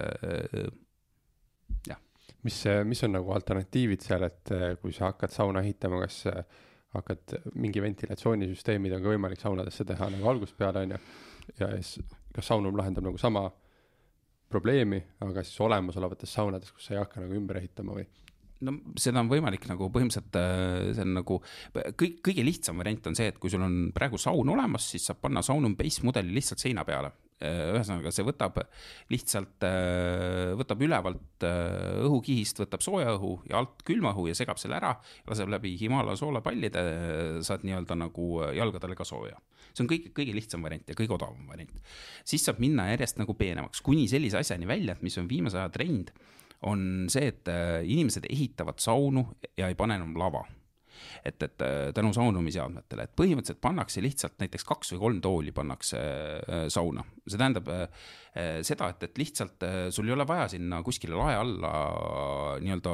[1.87, 2.01] jah
[2.47, 6.43] mis, mis on nagu alternatiivid seal, et eh, kui sa hakkad sauna ehitama, kas eh,
[6.95, 11.01] hakkad, mingi ventilatsioonisüsteemid on ka võimalik saunadesse teha nagu algusest peale, on ju,
[11.59, 13.47] ja siis kas saunum lahendab nagu sama
[14.49, 18.07] probleemi, aga siis olemasolevates saunades, kus sa ei hakka nagu ümber ehitama või?
[18.65, 21.39] no seda on võimalik nagu põhimõtteliselt, eh, see on nagu
[21.75, 25.21] kõik, kõige lihtsam variant on see, et kui sul on praegu saun olemas, siis saab
[25.23, 27.13] panna saunum base mudeli lihtsalt seina peale
[27.47, 28.57] ühesõnaga, see võtab
[29.13, 34.59] lihtsalt, äh, võtab ülevalt äh, õhukihist, võtab sooja õhu ja alt külma õhu ja segab
[34.59, 34.91] selle ära,
[35.29, 36.83] laseb läbi Himala soolepallide,
[37.47, 39.39] saad nii-öelda nagu jalgadele ka sooja.
[39.71, 41.79] see on kõige, kõige lihtsam variant ja kõige odavam variant.
[42.27, 46.11] siis saab minna järjest nagu peenemaks, kuni sellise asjani välja, mis on viimase aja trend,
[46.67, 47.47] on see, et
[47.87, 50.43] inimesed ehitavad saunu ja ei pane enam lava
[51.23, 55.99] et, et äh, tänu saunumisseadmetele, et põhimõtteliselt pannakse lihtsalt näiteks kaks või kolm tooli pannakse
[55.99, 57.03] äh, sauna.
[57.25, 57.87] see tähendab äh,
[58.65, 61.71] seda, et, et lihtsalt sul ei ole vaja sinna kuskile lae alla
[62.61, 62.91] nii-öelda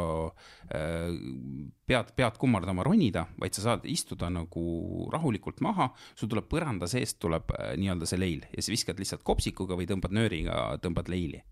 [1.86, 7.20] pead, pead kummardama ronida, vaid sa saad istuda nagu rahulikult maha, sul tuleb põranda seest
[7.20, 11.44] tuleb nii-öelda see leil ja siis viskad lihtsalt kopsikuga või tõmbad nööriga, tõmbad leili.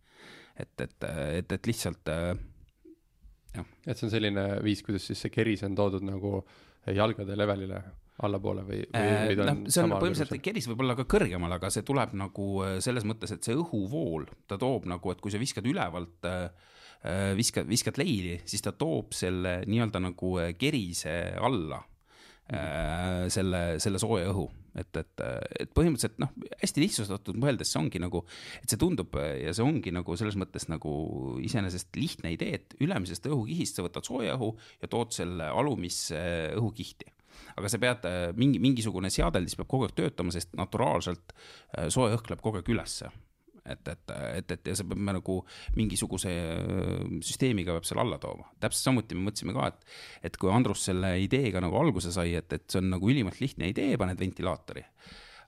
[0.55, 2.09] et, et, et, et lihtsalt
[3.61, 6.39] et see on selline viis, kuidas siis see keris on toodud nagu
[6.93, 7.81] jalgade levelile
[8.23, 11.85] allapoole või, või, Äh, noh see on põhimõtteliselt, keris võib olla ka kõrgemal, aga see
[11.85, 15.67] tuleb nagu äh, selles mõttes, et see õhuvool, ta toob nagu, et kui sa viskad
[15.69, 16.29] ülevalt,
[17.35, 21.81] viskad, viskad leili, siis ta toob selle nii-öelda nagu äh, kerise alla.
[21.81, 21.92] äh,
[23.33, 24.43] selle, selle sooja õhu,
[24.79, 25.23] et, et,
[25.63, 28.23] et põhimõtteliselt noh, hästi lihtsustatud mõeldes see ongi nagu,
[28.61, 30.93] et see tundub äh, ja see ongi nagu selles mõttes nagu
[31.43, 36.19] iseenesest lihtne idee, et ülemisest õhukihist sa võtad sooja õhu ja tood selle alumisse
[36.57, 37.11] õhukihti.
[37.57, 42.13] Aga sa pead äh, mingi, mingisugune seadeldis peab kogu aeg töötama, sest naturaalselt äh, soe
[42.15, 43.11] õhk läheb kogu aeg ülesse.
[43.65, 45.39] et, et, et, et ja sa pead nagu
[45.77, 48.49] mingisuguse äh, süsteemiga peab selle alla tooma.
[48.59, 49.93] täpselt samuti me mõtlesime ka, et,
[50.29, 53.71] et kui Andrus selle ideega nagu alguse sai, et, et see on nagu ülimalt lihtne
[53.71, 54.83] idee, paned ventilaatori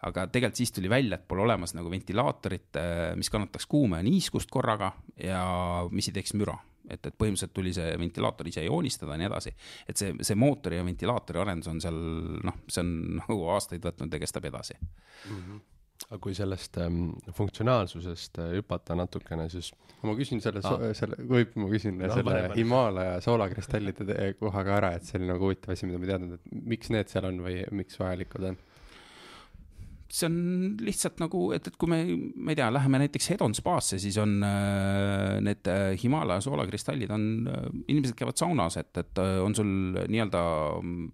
[0.05, 2.79] aga tegelikult siis tuli välja, et pole olemas nagu ventilaatorit,
[3.17, 5.41] mis kannataks kuuma ja niiskust korraga ja
[5.91, 6.57] mis ei teeks müra.
[6.85, 9.55] et, et põhimõtteliselt tuli see ventilaator ise joonistada ja nii edasi.
[9.89, 11.97] et see, see mootori ja ventilaatori arendus on seal
[12.45, 12.91] noh, see on
[13.23, 14.77] nagu aastaid võtnud ja kestab edasi.
[16.09, 19.71] Aga kui sellest ähm, funktsionaalsusest äh, hüpata natukene, siis
[20.05, 20.91] ma küsin selle Ah.
[20.93, 22.51] selle, võib, ma küsin No, selle.
[22.55, 26.37] Himalaia soolakristallide koha ka ära, et see oli nagu huvitav asi, mida ma ei teadnud,
[26.37, 28.57] et miks need seal on või miks vajalikud on?
[30.15, 30.35] see on
[30.85, 31.97] lihtsalt nagu, et, et kui me,
[32.37, 37.25] ma ei tea, läheme näiteks Hedon spaasse, siis on äh, need äh, Himalaia soolakristallid on
[37.49, 40.43] äh,, inimesed käivad saunas, et, et äh, on sul nii-öelda,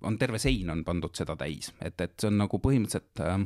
[0.05, 3.39] on terve sein on pandud seda täis, et, et see on nagu põhimõtteliselt äh,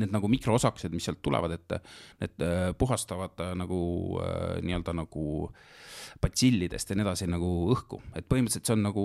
[0.00, 1.76] need nagu mikroosakesed, mis sealt tulevad, et
[2.22, 3.82] need äh, puhastavad äh, nagu
[4.22, 5.26] äh, nii-öelda nagu
[6.22, 9.04] batsillidest ja nii edasi nagu õhku, et põhimõtteliselt see on nagu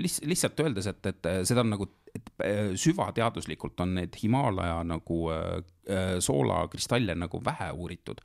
[0.00, 5.18] lihtsalt, lihtsalt öeldes, et, et seda on nagu, et äh, süvateaduslikult on neid Himalaia nagu
[5.32, 8.22] äh, äh, soolakristalle nagu vähe uuritud,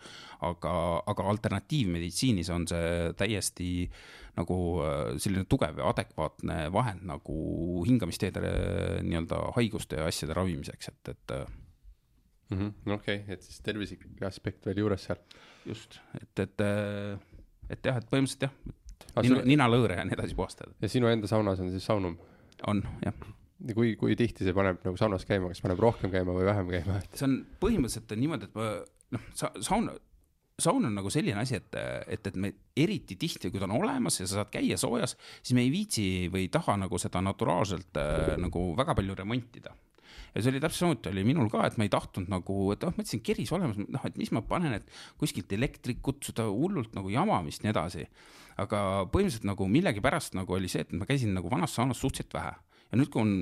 [0.48, 3.70] aga, aga alternatiivmeditsiinis on see täiesti
[4.36, 4.58] nagu
[5.22, 7.36] selline tugev ja adekvaatne vahend nagu
[7.88, 8.42] hingamisteede
[9.06, 12.66] nii-öelda haiguste ja asjade ravimiseks, et, et äh,
[12.98, 15.22] okei, et siis tervislik aspekt veel juures seal.
[15.66, 16.66] just, et, et,
[17.70, 18.76] et jah, et põhimõtteliselt jah,
[19.16, 22.20] aga nina, ninalõõre ja nii edasi puhastada ja sinu enda saunas on siis saunum?
[22.68, 23.26] on jah.
[23.76, 27.00] kui, kui tihti see paneb nagu saunas käima, kas paneb rohkem käima või vähem käima,
[27.18, 28.68] see on põhimõtteliselt on niimoodi, et ma
[29.16, 29.90] noh, sa saun,
[30.62, 31.80] saun on nagu selline asi, et,
[32.12, 35.56] et, et me eriti tihti, kui ta on olemas ja sa saad käia soojas, siis
[35.58, 39.76] me ei viitsi või ei taha nagu seda naturaalselt äh, nagu väga palju remontida.
[40.36, 42.92] Ja see oli täpselt samuti oli minul ka, et ma ei tahtnud nagu, et noh,
[42.98, 44.90] mõtlesin keris olemas, noh, et mis ma panen, et
[45.20, 48.08] kuskilt elektrit kutsuda, hullult nagu jamamist ja nii edasi.
[48.60, 48.80] aga
[49.12, 52.54] põhimõtteliselt nagu millegipärast nagu oli see, et ma käisin nagu vanas saunas suhteliselt vähe
[52.92, 53.34] ja nüüd, kui on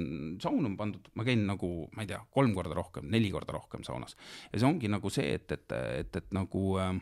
[0.43, 3.84] saun on pandud, ma käin nagu, ma ei tea, kolm korda rohkem, neli korda rohkem
[3.88, 4.17] saunas
[4.51, 6.95] ja see ongi nagu see, et, et, et, et nagu äh,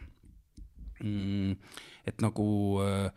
[1.04, 1.56] mm,
[2.10, 2.50] et nagu
[2.86, 3.10] äh,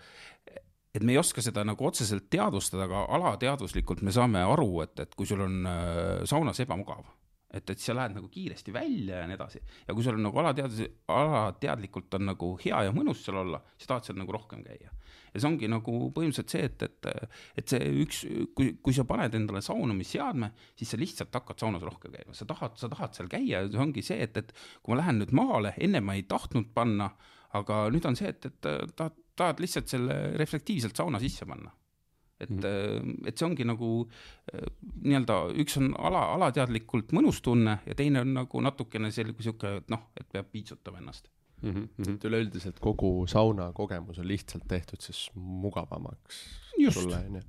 [0.94, 5.14] et me ei oska seda nagu otseselt teadvustada, aga alateadvuslikult me saame aru, et, et
[5.18, 7.02] kui sul on äh, saunas ebamugav,
[7.50, 9.62] et, et sa lähed nagu kiiresti välja ja nii edasi.
[9.88, 13.90] ja kui sul on nagu alateadus, alateadlikult on nagu hea ja mõnus seal olla, siis
[13.90, 14.94] tahad seal nagu rohkem käia.
[15.34, 18.22] Ja see ongi nagu põhimõtteliselt see, et, et, et see üks,
[18.56, 22.78] kui, kui sa paned endale saunumisseadme, siis sa lihtsalt hakkad saunas rohkem käima, sa tahad,
[22.80, 25.74] sa tahad seal käia ja see ongi see, et, et kui ma lähen nüüd maale,
[25.82, 27.10] enne ma ei tahtnud panna,
[27.58, 28.60] aga nüüd on see, et, et
[28.94, 31.74] tahad, tahad lihtsalt selle reflektiivselt sauna sisse panna.
[32.40, 33.28] et mm, -hmm.
[33.28, 33.88] et see ongi nagu
[34.52, 34.64] äh,
[35.02, 39.88] nii-öelda üks on ala, alateadlikult mõnus tunne ja teine on nagu natukene selline sihuke, et
[39.88, 41.30] noh, et peab piitsutama ennast.
[41.64, 41.88] mm.
[41.98, 42.14] -hmm.
[42.14, 46.42] et üleüldiselt kogu sauna kogemus on lihtsalt tehtud siis mugavamaks
[46.78, 47.00] Just.
[47.00, 47.42] sulle, onju.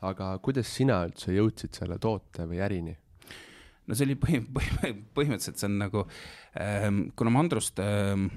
[0.00, 2.96] aga kuidas sina üldse jõudsid selle toote või ärini?
[3.86, 6.06] no see oli põhi, põhi, põhimõtteliselt see on nagu
[6.60, 8.28] ähm,, kuna ma Andrust ähm,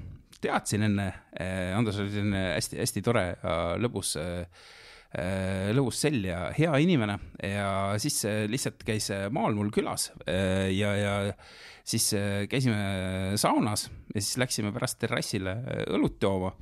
[0.42, 1.08] teadsin enne
[1.40, 4.46] äh,, Andrus oli selline hästi-hästi tore ja lõbus äh,
[5.74, 10.68] lõbus sell ja hea inimene ja siis äh, lihtsalt käis äh, maal mul külas äh,
[10.76, 11.14] ja, ja
[11.88, 12.10] siis
[12.52, 16.54] käisime saunas ja siis läksime pärast terrassile äh, õlut jooma.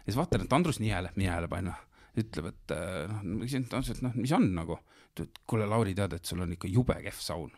[0.00, 1.76] ja siis vaatan, et Andrus niheleb, niheleb onju.
[2.20, 4.78] ütleb, et äh, noh, ma küsin talt, et noh, mis on nagu.
[5.14, 7.54] ta ütleb, et kuule, Lauri, tead, et sul on ikka jube kehv saun.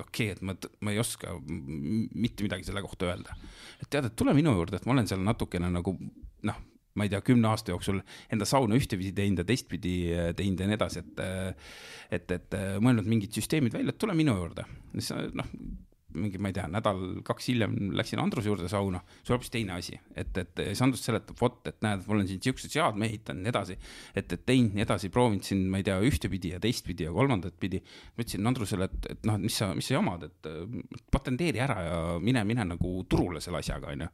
[0.00, 3.36] okei okay,, et ma, ma ei oska mitte midagi selle kohta öelda.
[3.80, 5.96] et tead, et tule minu juurde, et ma olen seal natukene nagu
[6.48, 6.62] noh,
[6.96, 8.00] ma ei tea, kümne aasta jooksul
[8.32, 11.22] enda sauna ühtepidi teinud ja teistpidi äh, teinud ja nii edasi, et
[12.10, 14.64] et, et mõelnud mingid süsteemid välja, et tule minu juurde.
[15.38, 15.52] noh,
[16.14, 19.98] mingi, ma ei tea, nädal-kaks hiljem läksin Andruse juurde sauna, see oli hoopis teine asi,
[20.18, 23.52] et, et siis Andrus seletab, vot, et näed, ma olen siin siukseid seadme ehitanud, nii
[23.52, 23.76] edasi.
[24.14, 27.58] et, et teinud nii edasi, proovinud siin, ma ei tea, ühtepidi ja teistpidi ja kolmandat
[27.60, 27.82] pidi.
[28.16, 30.50] ma ütlesin Andrusele, et, et noh, et mis sa, mis sa jamad, et
[31.12, 34.10] patenteeri ära ja mine, mine nagu turule selle asjaga, onju.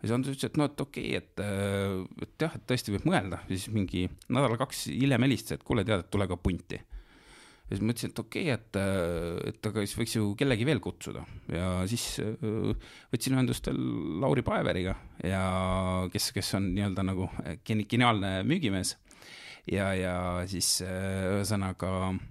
[0.00, 3.44] siis Andrus ütles, et no, et okei okay,, et, et jah, et tõesti võib mõelda,
[3.52, 6.82] siis mingi nädal-kaks hiljem helistas, et kuule, tead, et tule ka punti
[7.66, 8.78] ja siis mõtlesin, et okei okay,, et,
[9.50, 12.20] et aga siis võiks ju kellegi veel kutsuda ja siis
[13.10, 13.70] võtsin ühendust
[14.22, 14.94] Lauri Paeveriga
[15.26, 15.42] ja
[16.12, 17.28] kes, kes on nii-öelda nagu
[17.66, 18.94] geniaalne müügimees.
[19.66, 22.24] ja, ja siis ühesõnaga äh,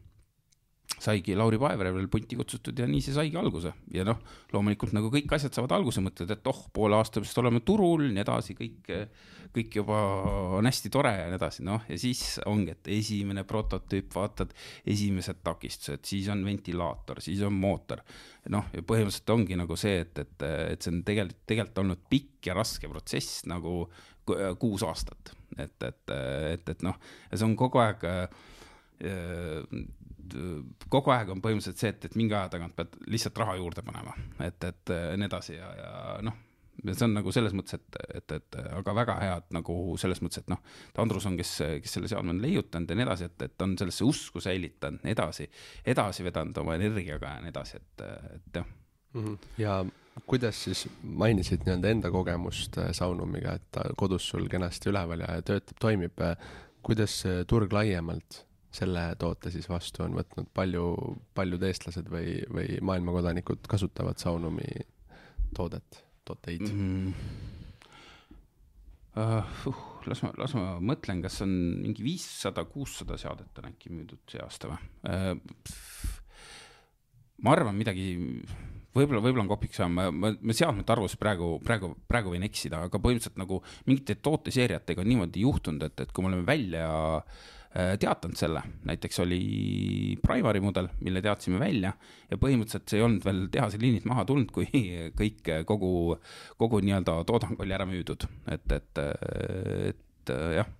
[1.01, 3.73] saigi Lauri Paeverel punti kutsutud ja nii see saigi alguse.
[3.93, 4.19] ja noh,
[4.53, 8.23] loomulikult nagu kõik asjad saavad alguse, mõtled, et oh, poole aasta pärast oleme turul, nii
[8.23, 8.91] edasi, kõik,
[9.55, 9.99] kõik juba
[10.59, 14.55] on hästi tore ja nii edasi, noh, ja siis ongi, et esimene prototüüp, vaatad
[14.95, 18.03] esimesed takistused, siis on ventilaator, siis on mootor.
[18.53, 22.51] noh, ja põhimõtteliselt ongi nagu see, et, et, et see on tegelikult, tegelikult olnud pikk
[22.51, 23.83] ja raske protsess nagu
[24.59, 26.13] kuus aastat, et, et,
[26.53, 26.97] et, et noh,
[27.29, 28.05] see on kogu aeg
[30.89, 34.15] kogu aeg on põhimõtteliselt see, et, et mingi aja tagant pead lihtsalt raha juurde panema,
[34.43, 35.91] et, et nii edasi ja, ja
[36.25, 36.37] noh,
[36.83, 40.51] see on nagu selles mõttes, et, et, et aga väga head nagu selles mõttes, et
[40.51, 40.61] noh,
[41.01, 44.07] Andrus on, kes, kes selle seadme on leiutanud ja nii edasi, et, et on sellesse
[44.07, 45.47] usku säilitanud, edasi,
[45.85, 49.23] edasi vedanud oma energiaga ja nii edasi, et, et jah mm.
[49.23, 49.37] -hmm.
[49.61, 49.85] ja
[50.25, 55.41] kuidas siis mainisid nii-öelda enda kogemust äh, Saunumiga, et ta kodus sul kenasti üleval ja
[55.41, 56.21] töötab, toimib.
[56.85, 58.44] kuidas turg laiemalt
[58.75, 60.85] selle toote siis vastu on võtnud, palju,
[61.37, 64.67] paljud eestlased või, või maailmakodanikud kasutavad Saunumi
[65.55, 66.79] toodet, tooteid mm?
[66.79, 67.43] -hmm.
[69.15, 69.45] Uh,
[70.11, 74.41] las ma, las ma mõtlen, kas on mingi viissada, kuussada seadet on äkki müüdud see
[74.43, 75.37] aasta või uh,?
[77.39, 78.09] ma arvan midagi,
[78.91, 82.83] võib-olla, võib-olla on kopiks vähem, ma, ma, ma seadmete arvus praegu, praegu, praegu võin eksida,
[82.89, 86.89] aga põhimõtteliselt nagu mingite tooteseeriatega on niimoodi juhtunud, et, et kui me oleme välja
[87.23, 89.39] Äh, teatanud selle, näiteks oli
[90.23, 91.91] Primari mudel, mille teadsime välja
[92.29, 94.69] ja põhimõtteliselt see ei olnud veel tehase liinilt maha tulnud, kui
[95.19, 95.91] kõik, kogu,
[96.61, 99.03] kogu nii-öelda toodang oli ära müüdud, et, et,
[99.91, 100.71] et jah.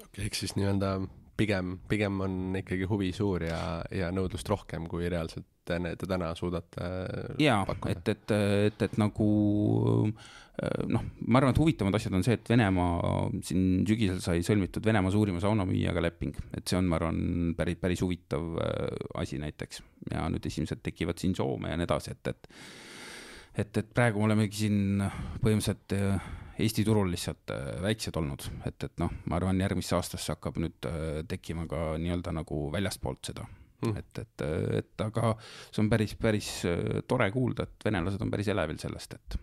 [0.00, 0.96] okei okay,, ehk siis nii-öelda
[1.36, 3.58] pigem, pigem on ikkagi huvi suur ja,
[3.94, 6.88] ja nõudlust rohkem, kui reaalselt te, täna suudate
[7.42, 8.34] jaa, et, et,
[8.70, 9.28] et, et nagu
[10.54, 14.84] Äh, noh, ma arvan, et huvitavad asjad on see, et Venemaa siin sügisel sai sõlmitud
[14.86, 17.18] Venemaa suurima saunamüüjaga leping, et see on, ma arvan,
[17.58, 18.84] päris, päris huvitav äh,
[19.18, 19.82] asi näiteks.
[20.12, 22.48] ja nüüd esimesed tekivad siin Soome ja nii edasi, et, et
[23.64, 25.02] et, et praegu me olemegi siin
[25.42, 27.50] põhimõtteliselt äh, Eesti turul lihtsalt
[27.82, 30.86] väiksed olnud, et, et noh, ma arvan, järgmisse aastasse hakkab nüüd
[31.30, 33.46] tekkima ka nii-öelda nagu väljastpoolt seda.
[33.84, 33.96] Mm..
[33.98, 34.44] et, et,
[34.78, 36.52] et aga see on päris, päris
[37.10, 39.36] tore kuulda, et venelased on päris elevil sellest, et.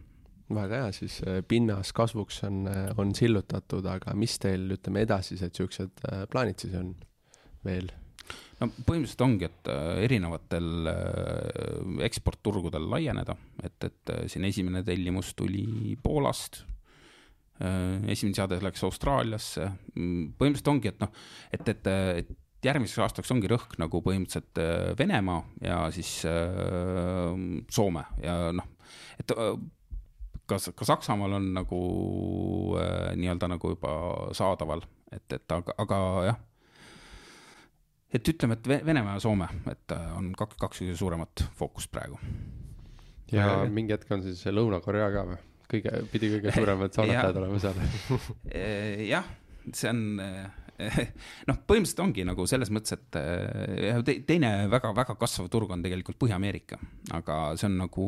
[0.51, 5.55] Väga hea, siis äh, pinnas kasvuks on, äh, on sillutatud, aga mis teil, ütleme, edasised
[5.55, 6.93] siuksed äh, plaanid siis on
[7.65, 7.91] veel?
[8.61, 9.69] no põhimõtteliselt ongi, et
[10.05, 10.89] erinevatel
[12.05, 13.33] eksportturgudel laieneda,
[13.65, 16.61] et, et siin esimene tellimus tuli Poolast,
[17.61, 21.11] esimene seade läks Austraaliasse, mm, põhimõtteliselt ongi, et noh,
[21.53, 26.11] et, et, et järgmiseks aastaks ongi rõhk nagu põhimõtteliselt Venemaa ja siis
[27.73, 28.67] Soome ja noh,
[29.21, 29.33] et
[30.51, 31.81] kas, ka Saksamaal on nagu
[32.79, 33.91] äh, nii-öelda nagu juba
[34.37, 36.41] saadaval, et, et aga, aga jah.
[38.13, 42.19] et ütleme, et Venemaa ja Soome, et äh, on kaks, kaks kõige suuremat fookust praegu.
[43.31, 45.39] ja mingi hetk on siis Lõuna-Korea ka või?
[45.71, 47.83] Kõige, pidi kõige suuremad saunatajad olema seal.
[48.51, 49.27] Äh, jah,
[49.71, 50.05] see on
[51.49, 56.79] noh, põhimõtteliselt ongi nagu selles mõttes, et äh, teine väga-väga kasvav turg on tegelikult Põhja-Ameerika,
[57.17, 58.07] aga see on nagu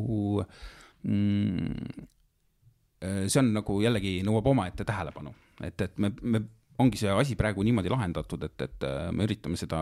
[1.05, 2.09] mm,
[3.03, 5.33] Äh, see on nagu jällegi nõuab omaette tähelepanu,
[5.65, 6.39] et, et me, me
[6.81, 9.81] ongi see asi praegu niimoodi lahendatud, et, et äh, me üritame seda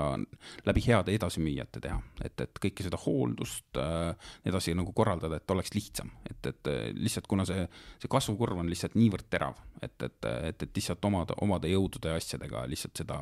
[0.68, 4.12] läbi heade edasimüüjate teha, et, et kõike seda hooldust äh,
[4.48, 7.66] edasi nagu korraldada, et oleks lihtsam, et, et lihtsalt kuna see,
[8.02, 10.20] see kasvukurv on lihtsalt niivõrd terav, et, et,
[10.52, 13.22] et, et lihtsalt omada, omade jõudude ja asjadega lihtsalt seda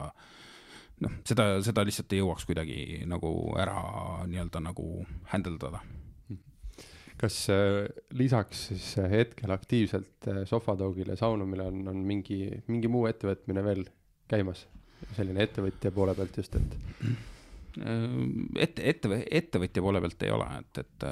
[1.06, 3.80] noh, seda, seda lihtsalt ei jõuaks kuidagi nagu ära
[4.28, 4.90] nii-öelda nagu
[5.32, 5.84] händeldada
[7.20, 13.08] kas äh, lisaks siis äh, hetkel aktiivselt äh, Sofadogile, Saunumile on, on mingi, mingi muu
[13.12, 13.86] ettevõtmine veel
[14.32, 14.68] käimas?
[15.16, 16.74] selline ettevõtja poole pealt just, et.
[18.60, 21.06] ette, ette, ettevõtja poole pealt ei ole, et, et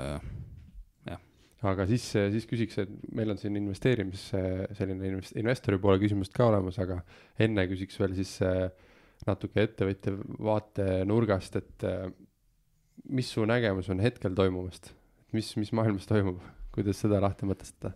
[1.08, 1.22] jah.
[1.72, 4.26] aga siis, siis küsiks, et meil on siin investeerimis,
[4.76, 7.00] selline invest-, investori poole küsimust ka olemas, aga
[7.48, 8.36] enne küsiks veel siis
[9.24, 10.18] natuke ettevõtja
[10.52, 11.90] vaatenurgast, et
[13.08, 14.97] mis su nägemus on hetkel toimuvast?
[15.36, 16.42] Mis, mis maailmas toimub,
[16.76, 17.94] kuidas seda lahti mõtestada?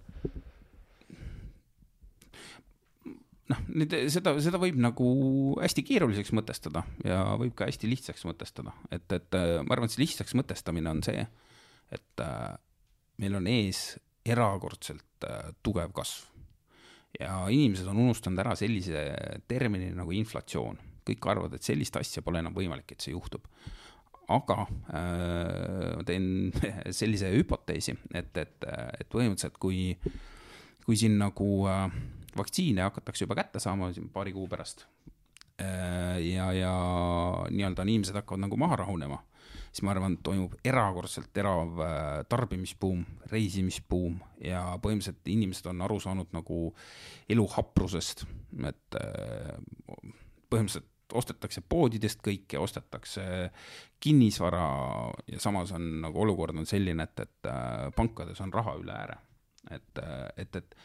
[3.52, 5.08] noh, nüüd seda, seda võib nagu
[5.62, 9.96] hästi keeruliseks mõtestada ja võib ka hästi lihtsaks mõtestada, et, et äh, ma arvan, et
[9.96, 11.24] see lihtsaks mõtestamine on see,
[11.92, 12.54] et äh,
[13.22, 13.84] meil on ees
[14.28, 16.30] erakordselt äh, tugev kasv.
[17.20, 19.04] ja inimesed on unustanud ära sellise
[19.48, 20.80] termini nagu inflatsioon.
[21.02, 23.48] kõik arvavad, et sellist asja pole enam võimalik, et see juhtub.
[24.36, 26.52] Aga äh, teen
[27.00, 28.68] sellise hüpoteesi, et, et,
[29.00, 29.92] et põhimõtteliselt kui,
[30.86, 31.88] kui siin nagu äh,
[32.38, 34.86] vaktsiine hakatakse juba kätte saama siin paari kuu pärast
[35.62, 36.76] äh, ja, ja
[37.50, 39.22] nii-öelda inimesed hakkavad nagu maha rahunema
[39.72, 41.80] siis ma arvan, toimub erakordselt terav
[42.32, 46.58] tarbimisbuum, reisimisbuum ja põhimõtteliselt inimesed on aru saanud nagu
[47.32, 48.26] elu haprusest,
[48.68, 48.98] et
[50.52, 53.24] põhimõtteliselt ostetakse poodidest kõike, ostetakse
[54.00, 54.66] kinnisvara
[55.32, 59.18] ja samas on nagu olukord on selline, et, et äh, pankades on raha üle ääre.
[59.72, 60.00] et,
[60.38, 60.76] et, et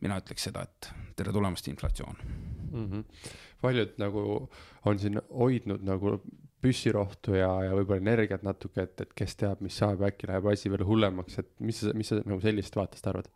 [0.00, 2.16] mina ütleks seda, et tere tulemast, inflatsioon
[2.70, 2.86] mm.
[2.86, 3.04] -hmm.
[3.60, 4.22] paljud nagu
[4.84, 6.20] on siin hoidnud nagu
[6.60, 10.72] püssirohtu ja, ja võib-olla energiat natuke, et, et kes teab, mis saab, äkki läheb asi
[10.72, 13.30] veel hullemaks, et mis sa, mis sa nagu sellisest vaatest arvad?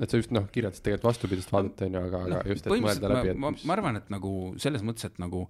[0.00, 2.84] Et sa just noh, kirjeldasid tegelikult vastupidist vaadet, on ju, aga no,, aga just, et
[2.84, 4.32] mõelda läbi, et ma, ma arvan, et nagu
[4.62, 5.42] selles mõttes, et nagu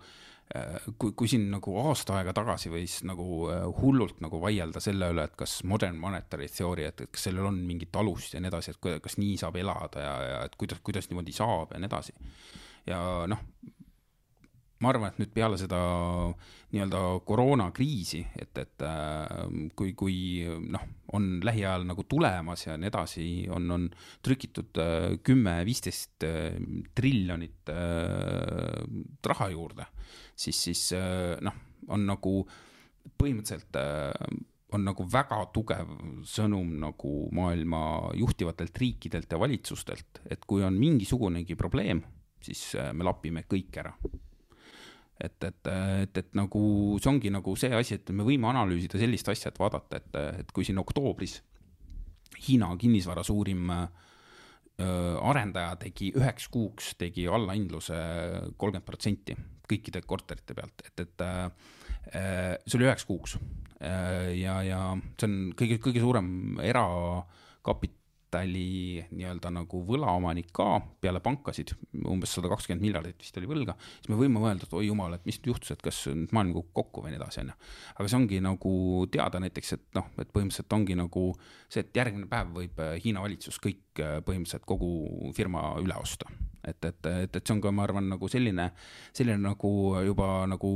[0.54, 5.12] äh, kui, kui siin nagu aasta aega tagasi võis nagu äh, hullult nagu vaielda selle
[5.14, 8.52] üle, et kas modern monetary theory, et, et kas sellel on mingit alust ja nii
[8.52, 11.90] edasi, et kas nii saab elada ja, ja et kuidas, kuidas niimoodi saab ja nii
[11.92, 12.16] edasi.
[12.90, 12.98] ja
[13.30, 13.46] noh,
[14.82, 15.78] ma arvan, et nüüd peale seda
[16.72, 19.26] nii-öelda koroonakriisi, et, et äh,
[19.76, 20.16] kui, kui
[20.72, 23.84] noh, on lähiajal nagu tulemas ja nii edasi, on, on
[24.24, 26.56] trükitud äh, kümme-viisteist äh,
[26.96, 27.72] triljonit
[29.26, 29.86] raha juurde,
[30.34, 30.86] siis, siis
[31.44, 31.60] noh,
[31.92, 32.34] on nagu
[33.18, 33.76] põhimõtteliselt
[34.72, 35.90] on nagu väga tugev
[36.24, 37.82] sõnum nagu maailma
[38.16, 42.00] juhtivatelt riikidelt ja valitsustelt, et kui on mingisugunegi probleem,
[42.42, 43.92] siis me lapime kõik ära
[45.20, 46.62] et, et, et, et nagu
[47.00, 50.52] see ongi nagu see asi, et me võime analüüsida sellist asja, et vaadata, et, et
[50.54, 51.40] kui siin oktoobris
[52.42, 53.84] Hiina kinnisvara suurim äh,
[54.82, 57.98] arendaja tegi üheks kuuks, tegi allahindluse
[58.56, 59.36] kolmkümmend protsenti
[59.68, 64.32] kõikide korterite pealt, et, et äh, see oli üheks kuuks äh,.
[64.40, 64.80] ja, ja
[65.20, 68.01] see on kõige, kõige suurem erakapit-,
[68.32, 71.74] kapitali nii-öelda nagu võlaomanik ka peale pankasid,
[72.08, 75.26] umbes sada kakskümmend miljardit vist oli võlga, siis me võime mõelda, et oi jumal, et
[75.26, 77.56] mis nüüd juhtus, et kas nüüd maailm kukub kokku või nii edasi, onju.
[77.98, 78.72] aga see ongi nagu
[79.12, 81.26] teada näiteks, et noh, et põhimõtteliselt ongi nagu
[81.68, 86.30] see, et järgmine päev võib äh, Hiina valitsus kõik äh, põhimõtteliselt kogu firma üle osta.
[86.64, 88.70] et, et, et, et see on ka, ma arvan, nagu selline,
[89.12, 89.72] selline nagu
[90.06, 90.72] juba nagu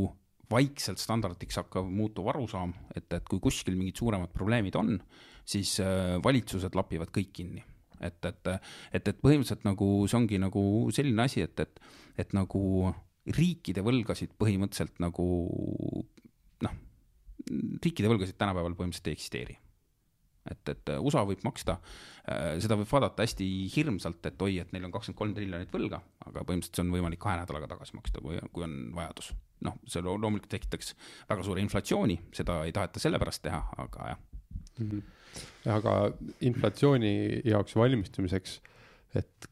[0.51, 5.01] vaikselt standardiks hakkav muutuv arusaam, et, et kui kuskil mingid suuremad probleemid on,
[5.47, 7.65] siis äh, valitsused lapivad kõik kinni.
[8.01, 8.49] et, et,
[8.93, 11.81] et, et põhimõtteliselt nagu see ongi nagu selline asi, et, et,
[12.21, 12.93] et nagu
[13.33, 15.25] riikide võlgasid põhimõtteliselt nagu
[16.67, 16.75] noh,
[17.83, 19.57] riikide võlgasid tänapäeval põhimõtteliselt ei eksisteeri
[20.51, 21.79] et, et USA võib maksta,
[22.31, 26.01] äh, seda võib vaadata hästi hirmsalt, et oi, et neil on kakskümmend kolm triljonit võlga,
[26.27, 29.33] aga põhimõtteliselt see on võimalik kahe nädalaga tagasi maksta, kui, kui on vajadus.
[29.67, 30.93] noh, see loomulikult tekitaks
[31.31, 34.19] väga suure inflatsiooni, seda ei taheta sellepärast teha, aga jah
[34.79, 34.91] mm.
[34.91, 35.16] -hmm
[35.73, 35.97] aga
[36.47, 38.61] inflatsiooni jaoks valmistumiseks,
[39.19, 39.49] et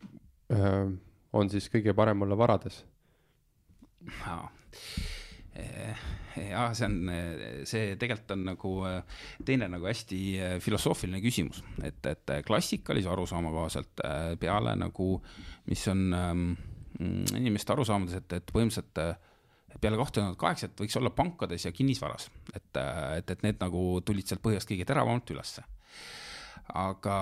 [0.55, 0.87] äh,
[1.35, 2.83] on siis kõige parem olla varades?
[6.35, 6.97] Jah, see on,
[7.69, 8.71] see tegelikult on nagu
[9.47, 10.19] teine nagu hästi
[10.63, 15.09] filosoofiline küsimus, et, et klassikalise arusaama kohaselt äh, peale nagu,
[15.71, 16.49] mis on ähm,
[17.39, 19.15] inimeste arusaamades, et, et põhimõtteliselt äh,
[19.81, 22.83] peale kahte tuhat kaheksat võiks olla pankades ja kinnisvaras, et,
[23.19, 25.65] et, et need nagu tulid sealt põhjast kõige teravamalt ülesse
[26.81, 27.17] aga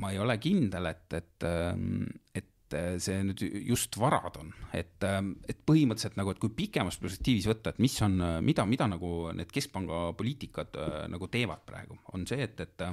[0.00, 2.04] ma ei ole kindel, et, et, ähm,
[2.34, 7.48] et see nüüd just varad on, et, ähm, et põhimõtteliselt nagu, et kui pikemas perspektiivis
[7.50, 12.26] võtta, et mis on, mida, mida nagu need keskpanga poliitikad äh, nagu teevad praegu, on
[12.28, 12.88] see, et, et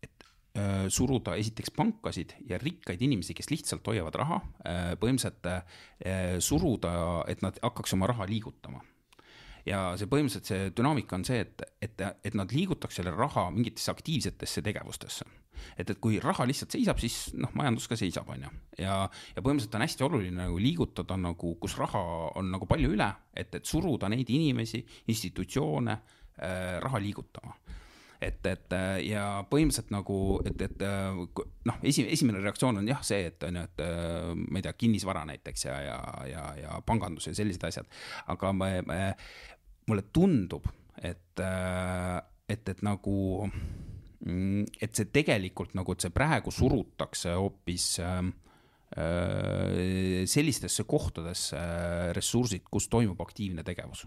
[0.00, 6.92] et äh, suruda esiteks pankasid ja rikkaid inimesi, kes lihtsalt hoiavad raha, äh, põhimõtteliselt suruda,
[7.30, 8.80] et nad hakkaks oma raha liigutama
[9.70, 13.92] ja see põhimõtteliselt see dünaamika on see, et, et, et nad liigutaks selle raha mingitesse
[13.92, 15.26] aktiivsetesse tegevustesse.
[15.76, 18.52] et, et kui raha lihtsalt seisab, siis noh, majandus ka seisab, on ju.
[18.84, 22.04] ja, ja põhimõtteliselt on hästi oluline nagu liigutada nagu, kus raha
[22.40, 27.58] on nagu palju üle, et, et suruda neid inimesi, institutsioone äh, raha liigutama
[28.20, 28.74] et, et
[29.06, 30.82] ja põhimõtteliselt nagu, et, et
[31.68, 33.84] noh, esi-, esimene reaktsioon on jah, see, et on ju, et
[34.44, 37.88] ma ei tea, kinnisvara näiteks ja, ja, ja, ja pangandus ja sellised asjad.
[38.34, 39.00] aga me, me,
[39.90, 40.66] mulle tundub,
[40.96, 43.16] et, et, et nagu,
[44.24, 48.22] mm, et see tegelikult nagu, et see praegu surutakse hoopis äh,
[50.30, 51.60] sellistesse kohtadesse
[52.16, 54.06] ressursid, kus toimub aktiivne tegevus.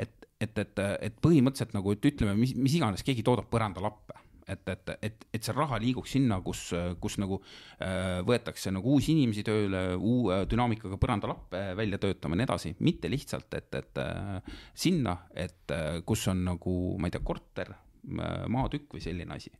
[0.00, 4.68] Et, et, et, et põhimõtteliselt nagu, et ütleme, mis, mis iganes, keegi toodab põrandalappe, et,
[4.68, 6.68] et, et, et see raha liiguks sinna, kus,
[7.02, 7.40] kus nagu
[7.82, 13.10] äh, võetakse nagu uusi inimesi tööle, uue dünaamikaga põrandalappe välja töötama ja nii edasi, mitte
[13.12, 18.94] lihtsalt, et, et äh, sinna, et äh, kus on nagu, ma ei tea, korter, maatükk
[18.96, 19.50] või selline asi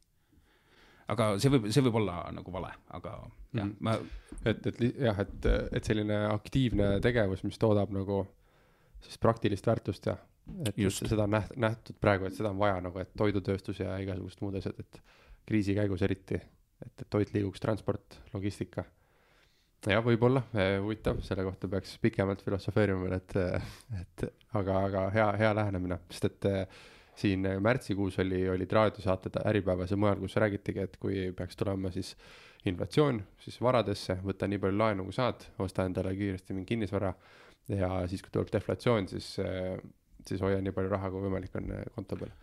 [1.10, 3.14] aga see võib, see võib olla nagu vale, aga
[3.52, 3.96] jah mm., ma.
[4.48, 8.22] et, et jah, et, et selline aktiivne tegevus, mis toodab nagu
[9.04, 10.16] siis praktilist väärtust ja
[10.66, 11.06] et Just.
[11.08, 14.56] seda on näht-, nähtud praegu, et seda on vaja nagu, et toidutööstus ja igasugused muud
[14.60, 15.00] asjad, et
[15.48, 16.40] kriisi käigus eriti,
[16.80, 18.84] et, et toit liiguks, transport, logistika.
[19.86, 23.36] jah, võib-olla eh, huvitav, selle kohta peaks pikemalt filosofeerima veel, et,
[24.00, 24.26] et
[24.58, 26.82] aga, aga hea, hea lähenemine, sest et eh,
[27.20, 32.14] siin märtsikuus oli, olid raadiosaated Äripäevas ja mujal, kus räägitigi, et kui peaks tulema siis
[32.68, 37.12] inflatsioon, siis varadesse, võta nii palju laenu, kui saad, osta endale kiiresti mingi kinnisvara
[37.72, 39.80] ja siis, kui tuleb deflatsioon, siis eh,
[40.28, 42.34] siis hoia nii palju raha, kui võimalik on eh, konto peal.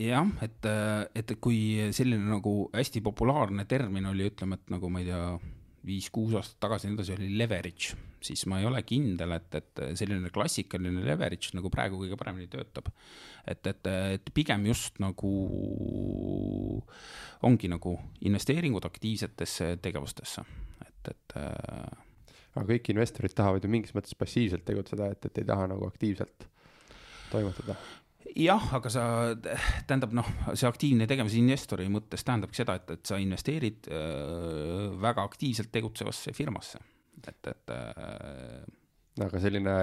[0.00, 1.62] jah, et, eh, et kui
[1.96, 5.24] selline nagu hästi populaarne termin oli, ütleme, et nagu ma ei tea,
[5.86, 10.28] viis-kuus aastat tagasi nii edasi oli leverage, siis ma ei ole kindel, et, et selline
[10.32, 12.90] klassikaline leverage nagu praegu kõige paremini töötab.
[13.48, 15.30] et, et, et pigem just nagu
[17.48, 17.96] ongi nagu
[18.28, 20.44] investeeringud aktiivsetesse tegevustesse,
[20.84, 21.38] et, et
[22.56, 26.48] aga kõik investorid tahavad ju mingis mõttes passiivselt tegutseda, et, et ei taha nagu aktiivselt
[27.30, 27.78] toimetada
[28.36, 29.04] jah, aga sa,
[29.88, 35.24] tähendab noh, see aktiivne tegemise investori mõttes tähendabki seda, et, et sa investeerid äh, väga
[35.26, 36.80] aktiivselt tegutsevasse firmasse,
[37.26, 38.64] et, et äh....
[39.26, 39.76] aga selline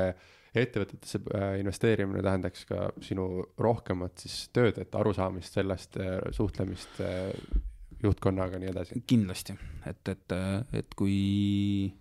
[0.58, 3.28] ettevõtetesse äh, investeerimine tähendaks ka sinu
[3.62, 7.32] rohkemat siis tööd, et arusaamist sellest, äh, suhtlemist äh,
[8.04, 9.02] juhtkonnaga, nii edasi.
[9.10, 9.58] kindlasti,
[9.90, 10.38] et, et,
[10.78, 11.92] et kui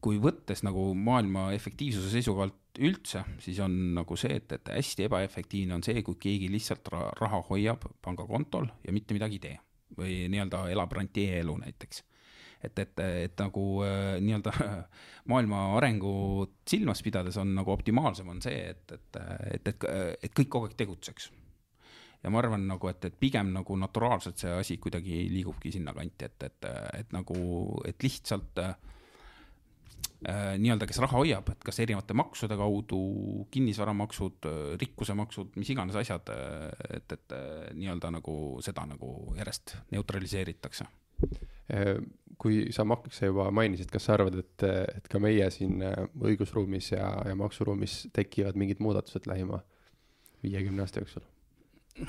[0.00, 5.76] kui võttes nagu maailma efektiivsuse seisukohalt üldse, siis on nagu see, et, et hästi ebaefektiivne
[5.76, 9.58] on see, kui keegi lihtsalt raha hoiab pangakontol ja mitte midagi ei tee
[9.98, 12.04] või nii-öelda elab rantjee elu näiteks.
[12.62, 14.52] et, et, et nagu äh, nii-öelda
[15.32, 19.88] maailma arengut silmas pidades on nagu optimaalsem on see, et, et, et, et,
[20.22, 21.30] et kõik kogu aeg tegutseks
[22.22, 26.48] ja ma arvan nagu, et, et pigem nagu naturaalselt see asi kuidagi liigubki sinnakanti, et,
[26.48, 27.36] et, et nagu,
[27.88, 28.99] et lihtsalt äh, Äh,
[30.28, 33.00] nii-öelda, kes raha hoiab, et kas erinevate maksude kaudu,
[33.54, 37.36] kinnisvaramaksud, äh, rikkusemaksud, mis iganes asjad, äh, et, et
[37.78, 40.88] nii-öelda nagu seda nagu järjest neutraliseeritakse.
[42.40, 44.62] kui sa makse juba mainisid, kas sa arvad, et,
[44.96, 49.60] et ka meie siin õigusruumis ja, ja maksuruumis tekivad mingid muudatused lähima
[50.42, 51.26] viiekümne aasta jooksul?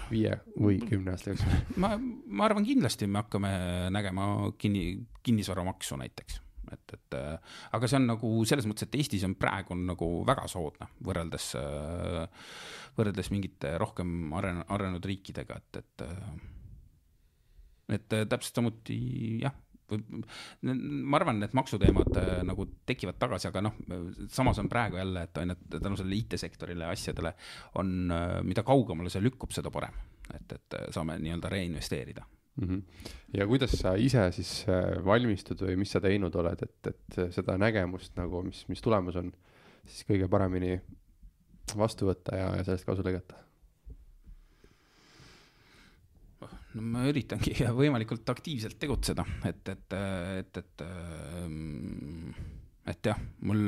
[0.08, 1.58] viie või kümne aasta jooksul?
[1.84, 3.52] ma, ma arvan, kindlasti me hakkame
[3.92, 6.40] nägema kinni, kinnisvaramaksu näiteks
[6.76, 10.12] et, et äh, aga see on nagu selles mõttes, et Eestis on praegu on nagu
[10.28, 12.54] väga soodne võrreldes, äh,
[12.98, 16.32] võrreldes mingite rohkem aren-, arenenud riikidega, et, et äh,
[17.92, 18.96] et täpselt samuti
[19.42, 19.52] jah,
[19.92, 22.16] ma arvan, need maksuteemad
[22.48, 23.82] nagu tekivad tagasi, aga noh,
[24.32, 27.34] samas on praegu jälle, et on ju, et tänu sellele IT-sektorile ja asjadele
[27.82, 28.14] on,
[28.48, 29.98] mida kaugemale see lükkub, seda parem.
[30.32, 32.24] et, et saame nii-öelda reinvesteerida.
[33.38, 37.58] Ja kuidas sa ise siis äh, valmistud või mis sa teinud oled, et, et seda
[37.58, 39.32] nägemust nagu, mis, mis tulemas on,
[39.86, 40.76] siis kõige paremini
[41.78, 43.40] vastu võtta ja, ja sellest kasu lõigata?
[46.76, 49.98] no ma üritangi võimalikult aktiivselt tegutseda, et, et,
[50.40, 50.84] et, et,
[52.94, 53.64] et jah, mul,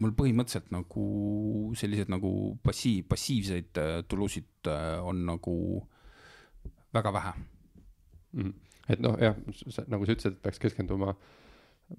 [0.00, 1.06] mul põhimõtteliselt nagu
[1.78, 2.32] selliseid nagu
[2.64, 5.56] passiiv, passiivseid äh, tulusid äh, on nagu
[6.94, 7.34] väga vähe.
[8.90, 9.36] Et noh, jah,
[9.90, 11.14] nagu sa ütlesid, et peaks keskenduma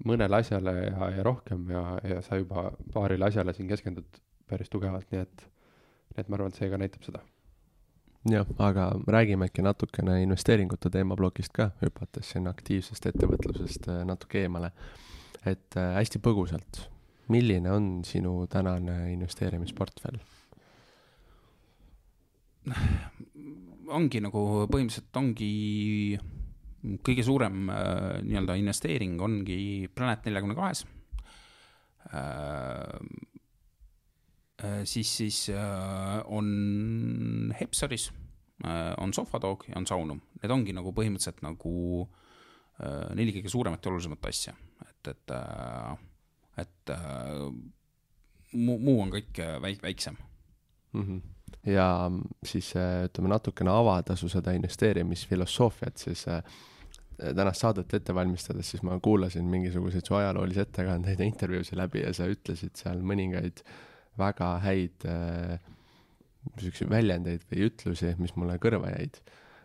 [0.08, 5.08] mõnele asjale ja, ja rohkem ja, ja sa juba paarile asjale siin keskendud päris tugevalt,
[5.12, 5.44] nii et,
[6.14, 7.20] nii et ma arvan, et see ka näitab seda.
[8.30, 14.72] jah, aga räägime äkki natukene investeeringute teemaplokist ka, hüpates sinna aktiivsest ettevõtlusest äh, natuke eemale.
[15.44, 16.84] et äh, hästi põgusalt,
[17.32, 20.20] milline on sinu tänane investeerimisportfell?
[23.96, 26.18] ongi nagu põhimõtteliselt ongi
[27.06, 30.84] kõige suurem äh, nii-öelda investeering ongi Planet neljakümne kahes
[32.12, 32.98] äh,.
[34.62, 35.38] äh siis, siis
[36.24, 38.10] on Hepsaris
[39.02, 41.72] on Sofadog ja on Saunum, need ongi nagu põhimõtteliselt nagu
[43.18, 44.54] neli kõige suuremat ja olulisemat asja,
[44.86, 45.34] et, et
[46.62, 46.92] et
[48.54, 50.14] muu, muu on kõik väik-, väiksem
[50.92, 51.02] mm.
[51.02, 51.86] -hmm ja
[52.44, 56.42] siis äh, ütleme natukene avada su seda investeerimisfilosoofiat, siis äh,
[57.18, 62.12] tänast saadet ette valmistades, siis ma kuulasin mingisuguseid su ajaloolisi ettekandeid ja intervjuusid läbi ja
[62.16, 63.62] sa ütlesid seal mõningaid
[64.18, 65.60] väga häid äh,
[66.56, 69.22] niisuguseid väljendeid või ütlusi, mis mulle kõrva jäid.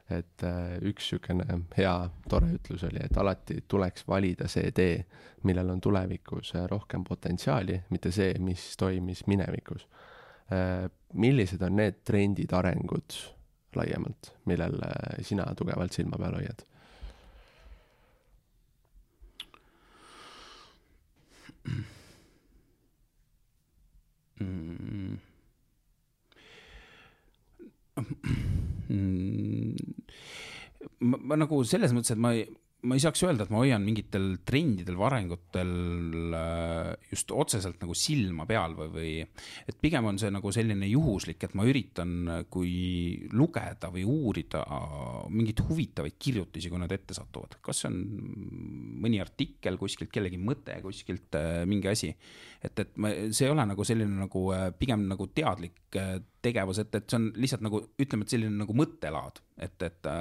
[0.09, 1.95] et äh, üks niisugune hea
[2.31, 5.01] tore ütlus oli, et alati tuleks valida see tee,
[5.43, 9.87] millel on tulevikus äh, rohkem potentsiaali, mitte see, mis toimis minevikus.
[11.13, 13.19] Millised on need trendid, arengud
[13.77, 14.79] laiemalt, millel
[15.25, 16.65] sina tugevalt silma peal hoiad?
[24.39, 25.17] mm..
[28.89, 29.75] mm.
[30.99, 32.45] ma, ma nagu selles mõttes, et ma ei
[32.85, 35.71] ma ei saaks öelda, et ma hoian mingitel trendidel või arengutel
[36.37, 39.13] äh, just otseselt nagu silma peal või, või
[39.65, 42.13] et pigem on see nagu selline juhuslik, et ma üritan,
[42.53, 44.61] kui lugeda või uurida
[45.33, 47.97] mingeid huvitavaid kirjutisi, kui nad ette satuvad, kas see on
[49.01, 52.13] mõni artikkel kuskilt, kellegi mõte kuskilt, äh, mingi asi.
[52.61, 55.97] et, et ma, see ei ole nagu selline nagu äh, pigem nagu teadlik
[56.45, 60.13] tegevus, et, et see on lihtsalt nagu ütleme, et selline nagu mõttelaad, et, et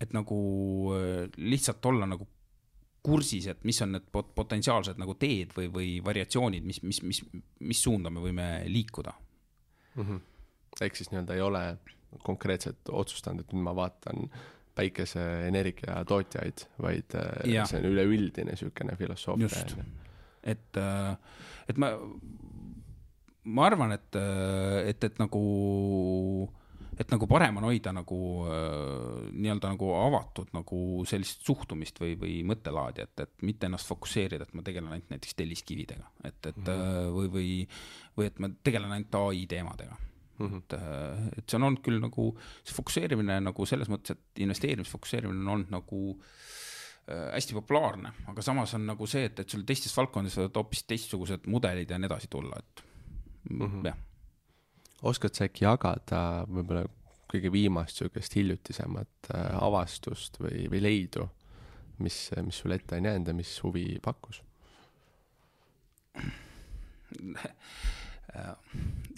[0.00, 0.38] et nagu
[0.94, 2.26] äh, lihtsalt olla nagu
[3.02, 7.22] kursis, et mis on need pot-, potentsiaalsed nagu teed või, või variatsioonid, mis, mis, mis,
[7.64, 9.14] mis suunda me võime liikuda
[9.94, 10.02] mm.
[10.02, 10.20] -hmm.
[10.86, 11.62] ehk siis nii-öelda ei ole
[12.24, 14.28] konkreetselt otsustanud, et nüüd ma vaatan
[14.78, 17.66] päikeseenergia tootjaid, vaid äh, ja.
[17.66, 19.48] see on üleüldine niisugune filosoofia.
[19.48, 19.74] just,
[20.42, 21.16] et, äh,
[21.68, 21.92] et ma,
[23.44, 24.20] ma arvan, et,
[24.86, 25.42] et, et nagu
[26.98, 28.18] et nagu parem on hoida nagu
[28.50, 34.48] äh, nii-öelda nagu avatud nagu sellist suhtumist või, või mõttelaadi, et, et mitte ennast fokusseerida,
[34.48, 37.14] et ma tegelen ainult näiteks telliskividega, et, et mm -hmm.
[37.14, 37.48] või, või,
[38.18, 40.46] või et ma tegelen ainult ai teemadega mm.
[40.46, 40.56] -hmm.
[40.58, 42.28] et, äh, et see on olnud küll nagu,
[42.64, 48.74] see fokusseerimine nagu selles mõttes, et investeerimisfokusseerimine on olnud nagu äh, hästi populaarne, aga samas
[48.74, 52.30] on nagu see, et, et sul teistes valdkondades võivad hoopis teistsugused mudelid ja nii edasi
[52.30, 52.84] tulla, et
[53.50, 53.86] mm -hmm.
[53.86, 54.04] jah
[55.02, 56.84] oskad sa äkki jagada võib-olla
[57.28, 61.28] kõige viimast niisugust hiljutisemat äh, avastust või, või leidu,
[62.02, 64.42] mis, mis sulle ette on jäänud ja mis huvi pakkus?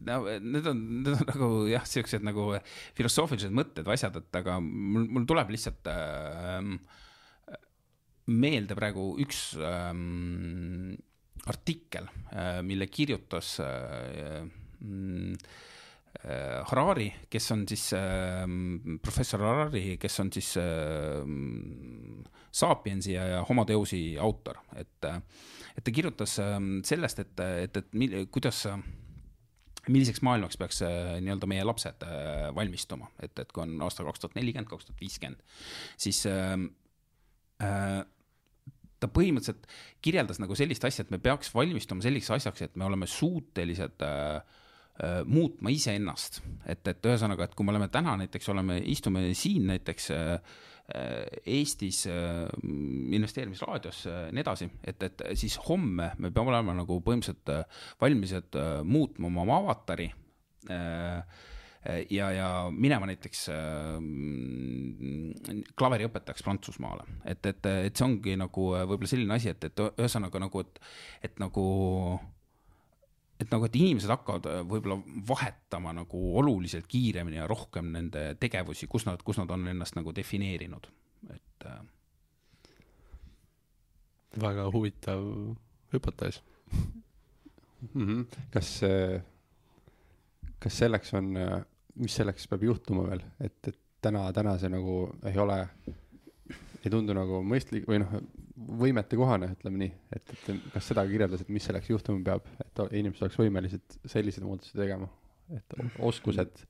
[0.06, 2.46] no need on, need on nagu jah, siuksed nagu
[2.98, 6.60] filosoofilised mõtted või asjad, et aga mul, mul tuleb lihtsalt äh,
[8.30, 9.90] meelde praegu üks äh,
[11.50, 14.44] artikkel äh,, mille kirjutas äh,
[14.80, 15.34] mm,
[16.20, 18.42] Harari, kes on siis äh,,
[19.02, 21.22] professor Harari, kes on siis äh,
[22.50, 27.94] Sapiensi ja, ja Homo Deusi autor, et, et ta kirjutas äh, sellest, et, et, et
[27.94, 28.66] mil, kuidas
[29.88, 34.24] milliseks maailmaks peaks äh, nii-öelda meie lapsed äh, valmistuma, et, et kui on aasta kaks
[34.24, 35.44] tuhat nelikümmend, kaks tuhat viiskümmend,
[36.00, 36.56] siis äh,
[37.64, 38.00] äh,
[39.00, 39.70] ta põhimõtteliselt
[40.04, 44.42] kirjeldas nagu sellist asja, et me peaks valmistuma selliseks asjaks, et me oleme suutelised äh,
[44.42, 44.59] Äh,
[45.26, 50.10] muutma iseennast, et, et ühesõnaga, et kui me oleme täna näiteks oleme, istume siin näiteks
[50.12, 50.32] äh,
[50.94, 58.00] äh, Eestis investeerimisraadios ja nii edasi, et, et siis homme me peame olema nagu põhimõtteliselt
[58.00, 60.10] valmis, et muutma oma avatari
[62.10, 63.46] ja, ja minema näiteks
[65.80, 70.66] klaveriõpetajaks Prantsusmaale, et, et, et see ongi nagu võib-olla selline asi, et, et ühesõnaga nagu,
[70.66, 70.82] et,
[71.30, 71.64] et nagu
[73.40, 78.88] et nagu, et inimesed hakkavad äh, võib-olla vahetama nagu oluliselt kiiremini ja rohkem nende tegevusi,
[78.90, 80.90] kus nad, kus nad on ennast nagu defineerinud,
[81.34, 81.80] et äh....
[84.40, 85.24] väga huvitav
[85.94, 88.06] hüpotees mm.
[88.06, 88.24] -hmm.
[88.52, 89.22] kas, äh,
[90.58, 91.32] kas selleks on,
[91.94, 95.58] mis selleks peab juhtuma veel, et, et täna, täna see nagu ei ole,
[96.84, 98.14] ei tundu nagu mõistlik või noh,
[98.80, 103.26] võimetekohane, ütleme nii, et, et kas seda kirjeldas, et mis selleks juhtuma peab, et inimesed
[103.26, 105.08] oleks võimelised selliseid muutusi tegema,
[105.56, 106.64] et oskused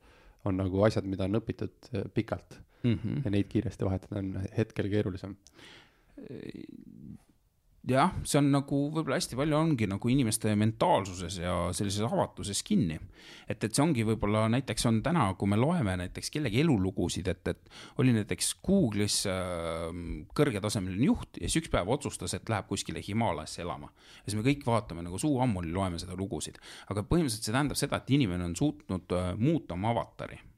[0.48, 2.60] on nagu asjad, mida on õpitud äh, pikalt.
[2.80, 3.24] Mm -hmm.
[3.24, 5.34] ja neid kiiresti vahetada on hetkel keerulisem
[7.88, 12.98] jah, see on nagu võib-olla hästi palju ongi nagu inimeste mentaalsuses ja sellises avatuses kinni.
[13.48, 17.48] et, et see ongi võib-olla näiteks on täna, kui me loeme näiteks kellegi elulugusid, et,
[17.54, 19.88] et oli näiteks Google'is äh,
[20.36, 23.88] kõrgetasemeline juht ja siis üks päev otsustas, et läheb kuskile Himaalajasse elama.
[24.20, 26.60] ja siis me kõik vaatame nagu suu ammuli loeme seda lugusid,
[26.92, 30.49] aga põhimõtteliselt see tähendab seda, et inimene on suutnud äh, muuta oma avatari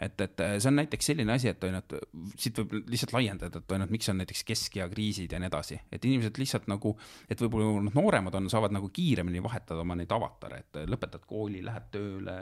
[0.00, 3.60] et, et see on näiteks selline asi, et on ju, et siit võib lihtsalt laiendada,
[3.60, 6.66] et on ju, et miks on näiteks keskea kriisid ja nii edasi, et inimesed lihtsalt
[6.72, 6.94] nagu,
[7.30, 11.62] et võib-olla noh, nooremad on, saavad nagu kiiremini vahetada oma neid avatare, et lõpetad kooli,
[11.66, 12.36] lähed tööle,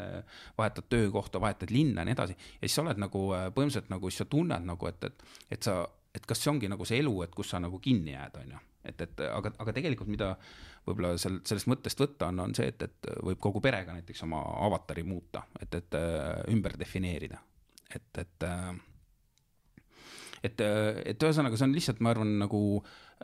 [0.59, 2.39] vahetad töökohta, vahetad linna ja nii edasi.
[2.39, 5.29] ja siis sa oled nagu põhimõtteliselt nagu, siis sa tunned nagu, et, et,
[5.59, 5.83] et sa
[6.15, 8.65] et kas see ongi nagu see elu, et kus sa nagu kinni jääd, on ju.
[8.89, 10.33] et, et aga, aga tegelikult mida
[10.87, 14.41] võib-olla seal sellest mõttest võtta on, on see, et, et võib kogu perega näiteks oma
[14.67, 17.41] avatari muuta, et, et äh, ümber defineerida.
[17.95, 18.73] Et, et äh,
[20.45, 22.63] et, et ühesõnaga, see on lihtsalt, ma arvan, nagu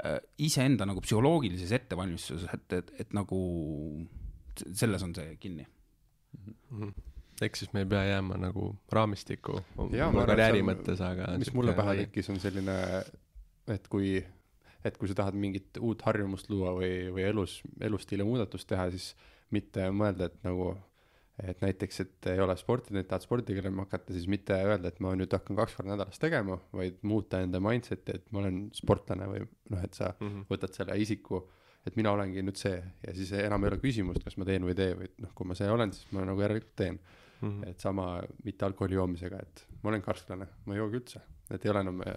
[0.03, 3.41] äh, iseenda nagu psühholoogilises ettevalmistuses, et, et, et nagu
[4.67, 6.55] selles on see kinni mm.
[6.71, 7.11] -hmm
[7.43, 11.51] ehk siis me ei pea jääma nagu raamistikku oma ma arvan, karjääri mõttes, aga mis
[11.57, 12.77] mulle pähe tekkis, on selline,
[13.75, 14.17] et kui,
[14.87, 19.15] et kui sa tahad mingit uut harjumust luua või, või elus, elustiili muudatust teha, siis
[19.55, 20.75] mitte mõelda, et nagu,
[21.43, 25.01] et näiteks, et ei ole sporti teinud, tahad sporti tegelema hakata, siis mitte öelda, et
[25.03, 29.27] ma nüüd hakkan kaks korda nädalas tegema, vaid muuta enda mindset'i, et ma olen sportlane
[29.33, 30.29] või noh, et sa mm.
[30.29, 30.47] -hmm.
[30.53, 31.43] võtad selle isiku,
[31.85, 34.77] et mina olengi nüüd see ja siis enam ei ole küsimust, kas ma teen või
[34.77, 37.01] ei tee või noh, kui ma see olen, siis ma nagu järelikult teen.
[37.41, 37.69] Mm -hmm.
[37.69, 41.21] et sama mitte alkoholi joomisega, et ma olen karsklane, ma ei joogi üldse,
[41.51, 42.15] et ei ole enam äh,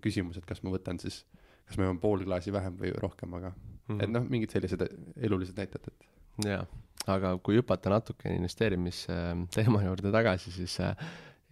[0.00, 1.20] küsimus, et kas ma võtan siis,
[1.68, 4.02] kas ma joon pool klaasi vähem või rohkem, aga mm -hmm.
[4.02, 4.82] et noh, mingid sellised
[5.16, 6.08] elulised näited, et
[6.48, 6.66] jaa,
[7.10, 10.94] aga kui hüpata natukene investeerimisteema juurde tagasi, siis äh,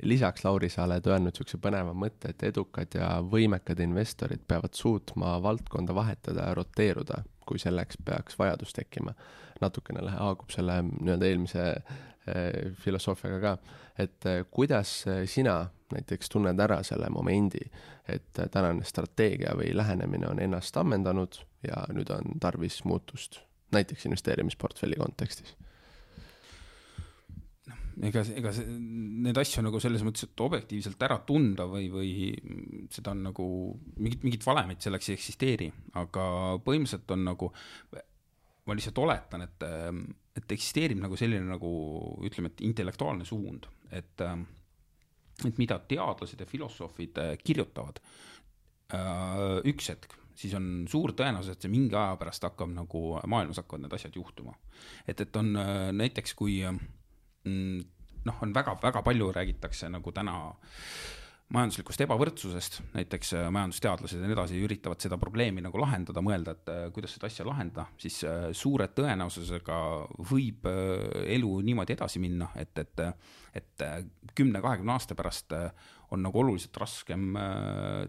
[0.02, 5.36] lisaks, Lauri, sa oled öelnud niisuguse põneva mõtte, et edukad ja võimekad investorid peavad suutma
[5.42, 9.14] valdkonda vahetada ja roteeruda, kui selleks peaks vajadus tekkima.
[9.62, 16.80] natukene haakub selle nii-öelda eelmise äh, filosoofiaga ka, et äh, kuidas sina näiteks tunned ära
[16.82, 17.60] selle momendi,
[18.08, 21.38] et tänane strateegia või lähenemine on ennast ammendanud
[21.68, 23.42] ja nüüd on tarvis muutust,
[23.74, 25.54] näiteks investeerimisportfelli kontekstis?
[28.00, 28.64] Ega, ega see,
[29.26, 32.12] need asju nagu selles mõttes, et objektiivselt ära tunda või, või
[32.92, 33.46] seda on nagu
[33.98, 35.68] mingit, mingit valemit selleks ei eksisteeri,
[36.00, 36.24] aga
[36.64, 37.50] põhimõtteliselt on nagu,
[38.64, 39.66] ma lihtsalt oletan, et,
[40.40, 41.72] et eksisteerib nagu selline nagu
[42.24, 44.24] ütleme, et intellektuaalne suund, et,
[45.44, 48.00] et mida teadlased ja filosoofid äh, kirjutavad.
[48.96, 53.62] Äh, üks hetk, siis on suur tõenäosus, et see mingi aja pärast hakkab nagu maailmas
[53.62, 54.54] hakkavad need asjad juhtuma.
[55.06, 56.76] et, et on äh, näiteks, kui äh,
[57.44, 57.82] mm,
[58.28, 60.38] noh, on väga-väga palju räägitakse nagu täna
[61.52, 66.72] majanduslikust ebavõrdsusest, näiteks äh, majandusteadlased ja nii edasi üritavad seda probleemi nagu lahendada, mõelda, et
[66.96, 68.22] kuidas seda asja lahendada, siis
[68.56, 69.78] suure tõenäosusega
[70.32, 70.68] võib
[71.26, 73.04] elu niimoodi edasi minna, et, et,
[73.60, 73.86] et
[74.34, 75.52] kümne-kahekümne aasta pärast
[76.12, 77.32] on nagu oluliselt raskem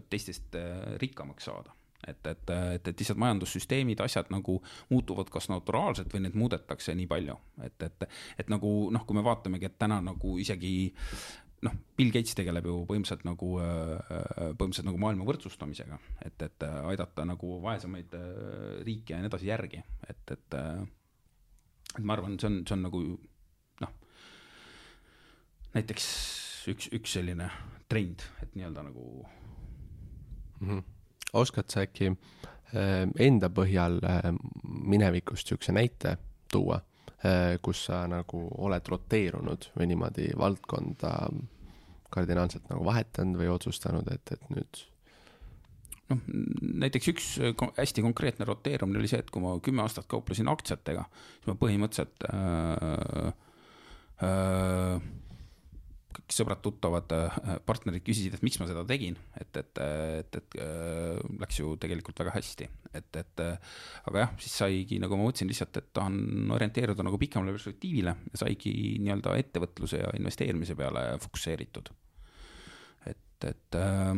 [0.08, 0.56] teistest
[1.00, 1.72] rikkamaks saada
[2.06, 4.58] et, et, et, et lihtsalt majandussüsteemid, asjad nagu
[4.90, 9.24] muutuvad kas naturaalselt või neid muudetakse nii palju, et, et, et nagu noh, kui me
[9.26, 10.74] vaatamegi, et täna nagu isegi
[11.64, 17.58] noh, Bill Gates tegeleb ju põhimõtteliselt nagu, põhimõtteliselt nagu maailma võrdsustamisega, et, et aidata nagu
[17.64, 18.28] vaesemaid äh,
[18.84, 20.84] riike ja nii edasi järgi, et, et äh,
[21.94, 23.02] et ma arvan, see on, see on nagu
[23.84, 23.92] noh,
[25.76, 26.08] näiteks
[26.72, 27.48] üks, üks selline
[27.90, 29.04] trend, et nii-öelda nagu
[30.60, 30.68] mm.
[30.68, 30.82] -hmm.
[31.34, 34.30] Oskad sa äkki äh, enda põhjal äh,
[34.64, 36.16] minevikust niisuguse näite
[36.52, 36.80] tuua
[37.24, 41.14] äh,, kus sa nagu oled roteerunud või niimoodi valdkonda
[42.14, 44.84] kardinaalselt nagu vahetanud või otsustanud, et, et nüüd
[46.12, 46.20] noh,
[46.84, 51.06] näiteks üks ko- hästi konkreetne roteerumine oli see, et kui ma kümme aastat kauplesin aktsiatega,
[51.38, 53.32] siis ma põhimõtteliselt äh,
[54.28, 55.10] äh,
[56.14, 61.18] kõik sõbrad-tuttavad äh, partnerid küsisid, et miks ma seda tegin, et, et, et, et äh,
[61.42, 63.74] läks ju tegelikult väga hästi, et, et äh,
[64.10, 68.42] aga jah, siis saigi, nagu ma mõtlesin lihtsalt, et tahan orienteeruda nagu pikemale perspektiivile ja
[68.44, 71.92] saigi nii-öelda ettevõtluse ja investeerimise peale fokusseeritud.
[73.10, 74.16] et, et äh,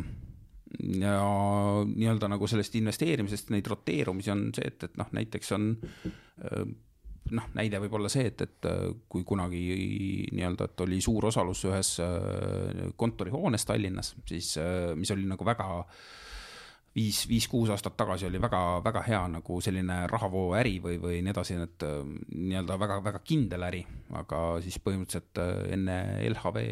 [1.01, 1.19] ja
[1.89, 6.67] nii-öelda nagu sellest investeerimisest neid roteerumisi on see, et, et noh, näiteks on äh,
[7.35, 9.63] noh, näide võib olla see, et, et äh, kui kunagi
[10.35, 15.67] nii-öelda, et oli suur osalus ühes äh, kontorihoones Tallinnas, siis äh, mis oli nagu väga
[16.97, 21.87] viis, viis-kuus aastat tagasi oli väga-väga hea nagu selline rahavooäri või, või nii edasi, et
[22.31, 23.83] nii-öelda väga-väga kindel äri,
[24.17, 25.43] aga siis põhimõtteliselt
[25.77, 25.99] enne
[26.31, 26.67] LHV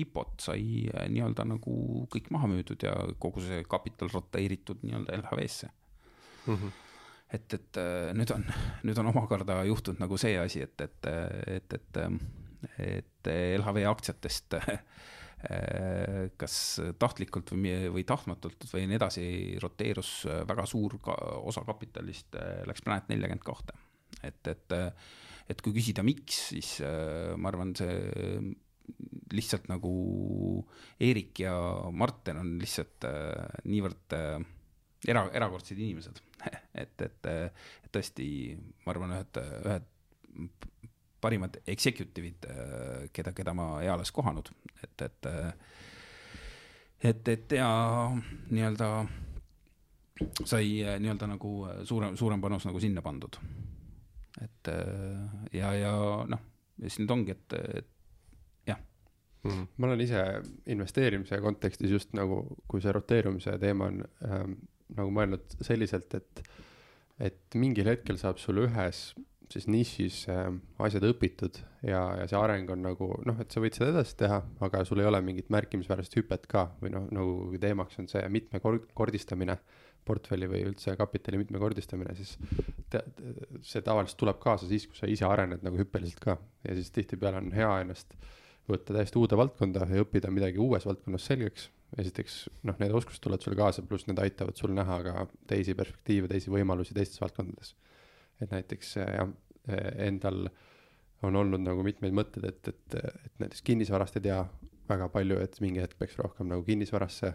[0.00, 6.54] IPO-t sai nii-öelda nagu kõik maha müüdud ja kogu see kapital roteeritud nii-öelda LHV-sse mm
[6.56, 6.78] -hmm.
[7.36, 8.44] et, et äh, nüüd on,
[8.86, 11.08] nüüd on omakorda juhtunud nagu see asi, et, et,
[11.56, 12.00] et, et,
[12.86, 14.82] et LHV aktsiatest äh,
[16.36, 16.54] kas
[17.00, 19.24] tahtlikult või, või tahtmatult või nii edasi
[19.62, 21.14] roteerus väga suur ka,
[21.48, 22.36] osa kapitalist
[22.68, 23.78] läks Planet neljakümmend kahte.
[24.20, 24.76] et, et,
[25.48, 28.52] et kui küsida, miks, siis äh, ma arvan, see
[29.34, 29.92] lihtsalt nagu
[31.00, 31.54] Eerik ja
[31.92, 34.40] Martin on lihtsalt äh, niivõrd äh,
[35.08, 36.20] era, erakordsed inimesed,
[36.82, 38.26] et, et, et tõesti,
[38.84, 40.68] ma arvan, ühed, ühed
[41.20, 42.46] parimad executive'id,
[43.12, 45.30] keda, keda ma eales kohanud, et, et
[47.00, 47.68] et, et ja
[48.50, 48.88] nii-öelda
[50.44, 51.52] sai nii-öelda nagu
[51.88, 53.38] suurem, suurem panus nagu sinna pandud.
[54.40, 54.68] et
[55.52, 55.94] ja, ja
[56.28, 56.42] noh,
[56.80, 57.88] siis nüüd ongi, et, et
[59.44, 59.66] mm..
[59.76, 60.24] ma olen ise
[60.66, 64.56] investeerimise kontekstis just nagu, kui see roteerumise teema on ähm,
[64.96, 66.44] nagu mõelnud selliselt, et,
[67.30, 69.10] et mingil hetkel saab sul ühes
[69.50, 70.46] siis nišis äh,
[70.82, 74.40] asjad õpitud ja, ja see areng on nagu noh, et sa võid seda edasi teha,
[74.62, 79.58] aga sul ei ole mingit märkimisväärset hüpet ka või noh, nagu teemaks on see mitmekordistamine
[80.06, 82.36] portfelli või üldse kapitali mitmekordistamine, siis
[82.90, 83.02] te,
[83.66, 87.42] see tavaliselt tuleb kaasa siis, kui sa ise arened nagu hüppeliselt ka ja siis tihtipeale
[87.42, 88.14] on hea ennast
[88.70, 91.68] võtta täiesti uude valdkonda ja õppida midagi uues valdkonnas selgeks.
[91.98, 96.30] Esiteks noh, need oskused tulevad sulle kaasa, pluss need aitavad sul näha ka teisi perspektiive,
[96.30, 97.74] teisi võimalusi teistes valdkondades.
[98.40, 99.30] et näiteks jah,
[99.98, 100.48] endal
[101.26, 104.40] on olnud nagu mitmeid mõtteid, et, et, et näiteks kinnisvarast ei tea
[104.88, 107.34] väga palju, et mingi hetk peaks rohkem nagu kinnisvarasse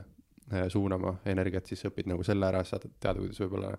[0.54, 3.72] Äh, suunama energiat, siis õpid nagu selle ära, saad teada, kuidas võib-olla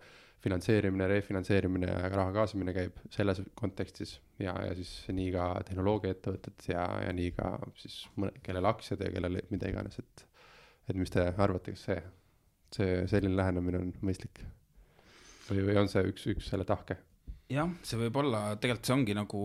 [0.43, 6.89] finantseerimine, refinantseerimine ja raha kaasamine käib selles kontekstis ja, ja siis nii ka tehnoloogiaettevõtted ja,
[7.05, 10.27] ja nii ka siis mõne, kellel aktsiad ja kellel mida iganes, et,
[10.89, 11.99] et mis te arvate, kas see,
[12.77, 14.43] see selline lähenemine on mõistlik?
[15.51, 16.99] või, või on see üks, üks selle tahke?
[17.53, 19.43] jah, see võib olla, tegelikult see ongi nagu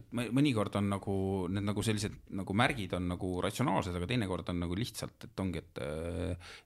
[0.00, 1.14] et mõnikord on nagu
[1.52, 5.60] need nagu sellised nagu märgid on nagu ratsionaalsed, aga teinekord on nagu lihtsalt, et ongi,
[5.60, 5.82] et,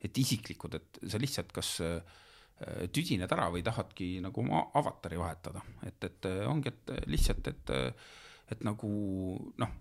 [0.07, 2.21] et isiklikud, et sa lihtsalt kas äh,
[2.95, 7.75] tüdined ära või tahadki nagu oma avatari vahetada, et, et ongi, et lihtsalt, et,
[8.55, 8.93] et nagu
[9.61, 9.75] noh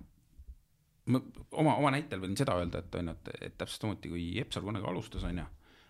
[1.06, 1.20] ma
[1.52, 4.64] oma, oma näitel võin seda öelda, et on ju, et, et täpselt samuti kui Epsal
[4.66, 5.46] kunagi alustas, on ju,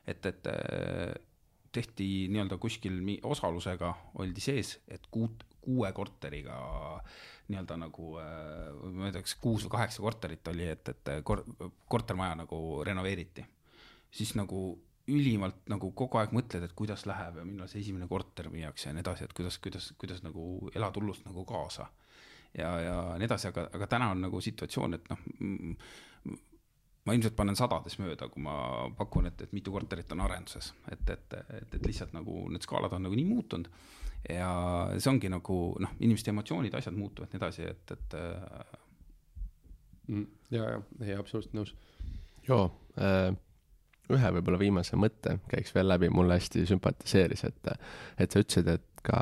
[0.10, 0.52] et, et
[1.74, 6.56] tehti nii-öelda kuskil osalusega oldi sees, et kuut, kuue korteriga
[7.50, 11.44] nii-öelda nagu äh, ma ei tea, kas kuus või kaheksa korterit oli, et, et kor-,
[11.92, 13.46] kortermaja nagu renoveeriti.
[14.12, 14.64] siis nagu
[15.08, 18.94] ülimalt nagu kogu aeg mõtled, et kuidas läheb ja millal see esimene korter müüakse ja
[18.96, 21.90] nii edasi, et kuidas, kuidas, kuidas nagu elad hullust nagu kaasa.
[22.58, 25.24] Ja, ja nii edasi, aga, aga täna on nagu situatsioon, et noh,
[27.04, 28.56] ma ilmselt panen sadades mööda, kui ma
[28.98, 32.96] pakun, et, et mitu korterit on arenduses, et, et, et, et lihtsalt nagu need skaalad
[32.96, 33.70] on nagu nii muutunud
[34.30, 34.52] ja
[34.96, 38.80] see ongi nagu noh, inimeste emotsioonid, asjad muutuvad nii edasi, et, et äh....
[40.08, 41.70] Mm, ja, ja, ei absoluutselt nõus.
[42.48, 42.66] joo
[43.00, 43.30] äh,,
[44.12, 47.72] ühe võib-olla viimase mõtte käiks veel läbi, mulle hästi sümpatiseeris, et,
[48.20, 49.20] et sa ütlesid, et ka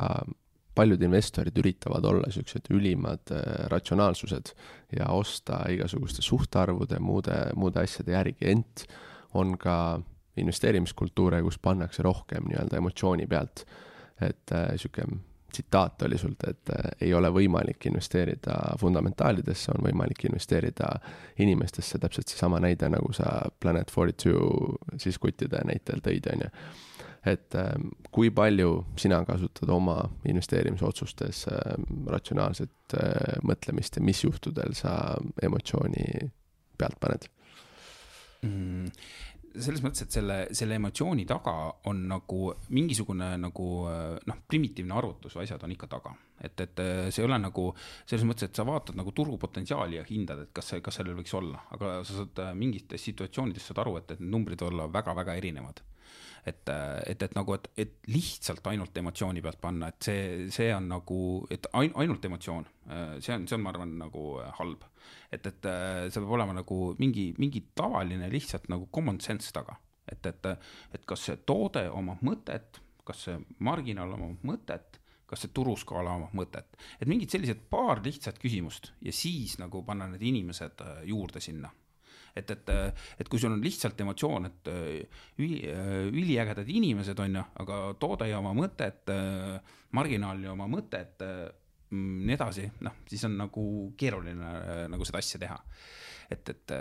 [0.74, 4.54] paljud investorid üritavad olla niisugused ülimad äh, ratsionaalsused
[4.98, 8.86] ja osta igasuguste suhtarvude, muude, muude asjade järgi, ent
[9.34, 9.76] on ka
[10.36, 13.66] investeerimiskultuure, kus pannakse rohkem nii-öelda emotsiooni pealt.
[14.22, 15.04] Et äh, sihuke
[15.52, 20.88] tsitaat oli sult, et äh, ei ole võimalik investeerida fundamentaalidesse, on võimalik investeerida
[21.44, 26.50] inimestesse, täpselt seesama näide, nagu sa Planet Forty Two siis kuttide näitel tõid, on ju.
[27.24, 27.72] Et äh,
[28.10, 31.46] kui palju sina kasutad oma investeerimisotsustes
[32.10, 32.96] ratsionaalset
[33.46, 36.06] mõtlemist ja mis juhtudel sa emotsiooni
[36.78, 37.28] pealt paned
[38.42, 38.90] mm.?
[39.52, 41.54] selles mõttes, et selle, selle emotsiooni taga
[41.90, 43.66] on nagu mingisugune nagu
[44.24, 46.14] noh, primitiivne arvutus või asjad on ikka taga.
[46.40, 46.80] et, et
[47.12, 50.72] see ei ole nagu selles mõttes, et sa vaatad nagu turupotentsiaali ja hindad, et kas
[50.72, 54.64] see, kas sellel võiks olla, aga sa saad mingites situatsioonides saad aru, et, et numbrid
[54.64, 55.84] olla väga-väga erinevad
[56.46, 56.70] et,
[57.06, 60.22] et, et nagu, et, et lihtsalt ainult emotsiooni pealt panna, et see,
[60.54, 61.18] see on nagu,
[61.54, 62.66] et ain, ainult emotsioon,
[63.22, 64.24] see on, see on, ma arvan, nagu
[64.58, 64.86] halb.
[65.30, 65.68] et, et
[66.10, 69.76] see peab olema nagu mingi, mingi tavaline lihtsalt nagu common sense taga,
[70.06, 70.50] et, et,
[70.98, 74.98] et kas see toode omab mõtet, kas see marginaal omab mõtet
[75.32, 80.10] kas see turuskaala omab mõtet, et mingid sellised paar lihtsat küsimust ja siis nagu panna
[80.10, 81.70] need inimesed juurde sinna
[82.36, 82.70] et, et,
[83.20, 87.80] et kui sul on lihtsalt emotsioon, et äh, üli, äh, üliägedad inimesed on ju, aga
[88.00, 91.20] toode ei oma mõtet, äh, marginaal ei oma mõtet,
[91.90, 93.66] mm, nii edasi, noh, siis on nagu
[94.00, 94.54] keeruline
[94.92, 95.60] nagu seda asja teha.
[96.32, 96.78] et, et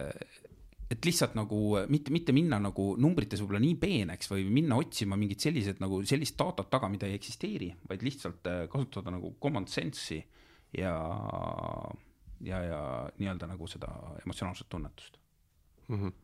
[0.91, 5.39] et lihtsalt nagu mitte, mitte minna nagu numbrites võib-olla nii peeneks või minna otsima mingit
[5.39, 10.19] sellised nagu sellist datat taga, mida ei eksisteeri, vaid lihtsalt kasutada nagu common sense'i
[10.75, 10.91] ja,
[12.43, 12.81] ja, ja
[13.21, 13.87] nii-öelda nagu seda
[14.25, 15.20] emotsionaalset tunnetust
[15.91, 16.03] mm.
[16.03, 16.19] -hmm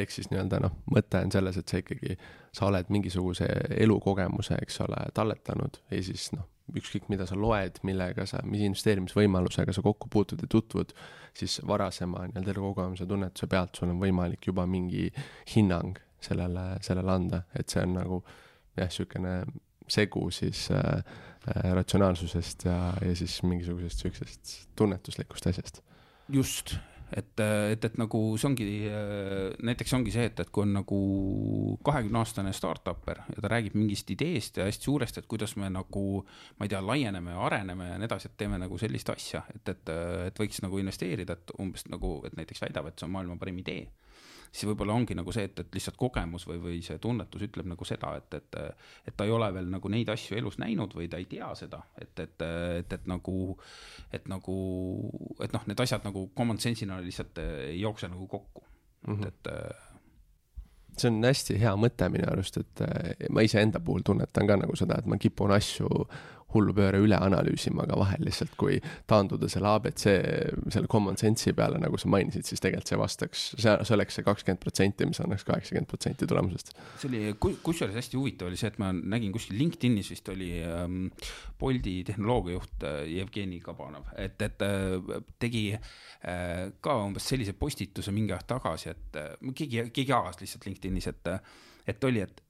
[0.00, 2.16] ehk siis nii-öelda noh, mõte on selles, et sa ikkagi,
[2.54, 3.46] sa oled mingisuguse
[3.80, 6.46] elukogemuse, eks ole, talletanud ja siis noh,
[6.76, 10.92] ükskõik mida sa loed, millega sa, mis investeerimisvõimalusega sa kokku puutud ja tutvud,
[11.36, 15.06] siis varasema nii-öelda elukogemuse tunnetuse pealt sul on võimalik juba mingi
[15.54, 18.20] hinnang sellele, sellele anda, et see on nagu
[18.76, 19.38] jah, niisugune
[19.88, 20.98] segu siis äh,
[21.46, 25.82] äh, ratsionaalsusest ja, ja siis mingisugusest niisugusest tunnetuslikust asjast.
[26.28, 26.74] just
[27.12, 28.68] et, et, et nagu see ongi,
[29.66, 31.00] näiteks ongi see, et, et kui on nagu
[31.86, 36.06] kahekümne aastane startup'er ja ta räägib mingist ideest ja hästi suuresti, et kuidas me nagu,
[36.58, 39.68] ma ei tea, laieneme ja areneme ja nii edasi, et teeme nagu sellist asja, et,
[39.74, 39.94] et,
[40.30, 43.62] et võiks nagu investeerida, et umbes nagu, et näiteks väidab, et see on maailma parim
[43.62, 43.86] idee
[44.56, 47.88] siis võib-olla ongi nagu see, et, et lihtsalt kogemus või, või see tunnetus ütleb nagu
[47.88, 48.58] seda, et, et,
[49.08, 51.82] et ta ei ole veel nagu neid asju elus näinud või ta ei tea seda,
[52.00, 53.56] et, et, et, et nagu,
[54.16, 54.56] et nagu,
[55.44, 59.26] et noh, need asjad nagu common sense'ina lihtsalt ei jookse nagu kokku mm, -hmm.
[59.28, 59.52] et,
[60.92, 62.84] et see on hästi hea mõte minu arust, et
[63.30, 65.90] ma iseenda puhul tunnetan ka nagu seda, et ma kipun asju
[66.54, 68.78] hullupööre üle analüüsima ka vahel lihtsalt, kui
[69.10, 73.74] taanduda selle abc, selle common sense'i peale, nagu sa mainisid, siis tegelikult see vastaks, see,
[73.88, 76.72] see oleks see kakskümmend protsenti, mis annaks kaheksakümmend protsenti tulemusest.
[77.02, 77.22] see oli,
[77.66, 81.10] kusjuures hästi huvitav oli see, et ma nägin kuskil LinkedInis vist oli ähm,
[81.58, 88.36] Bolti tehnoloogiajuht äh, Jevgeni Kabanov, et, et äh, tegi äh, ka umbes sellise postituse mingi
[88.36, 91.32] aeg tagasi, et äh, keegi, keegi jagas lihtsalt LinkedInis, et,
[91.90, 92.45] et oli, et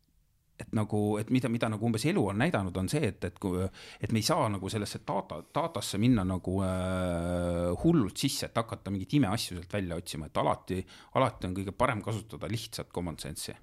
[0.61, 3.65] et nagu, et mida, mida nagu umbes elu on näidanud, on see, et, et kui,
[4.01, 8.93] et me ei saa nagu sellesse data, datasse minna nagu äh, hullult sisse, et hakata
[8.95, 10.81] mingeid imeasju sealt välja otsima, et alati,
[11.21, 13.57] alati on kõige parem kasutada lihtsat common sense'i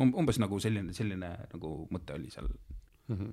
[0.00, 0.12] um,.
[0.22, 3.16] umbes nagu selline, selline nagu mõte oli seal mm.
[3.16, 3.32] -hmm.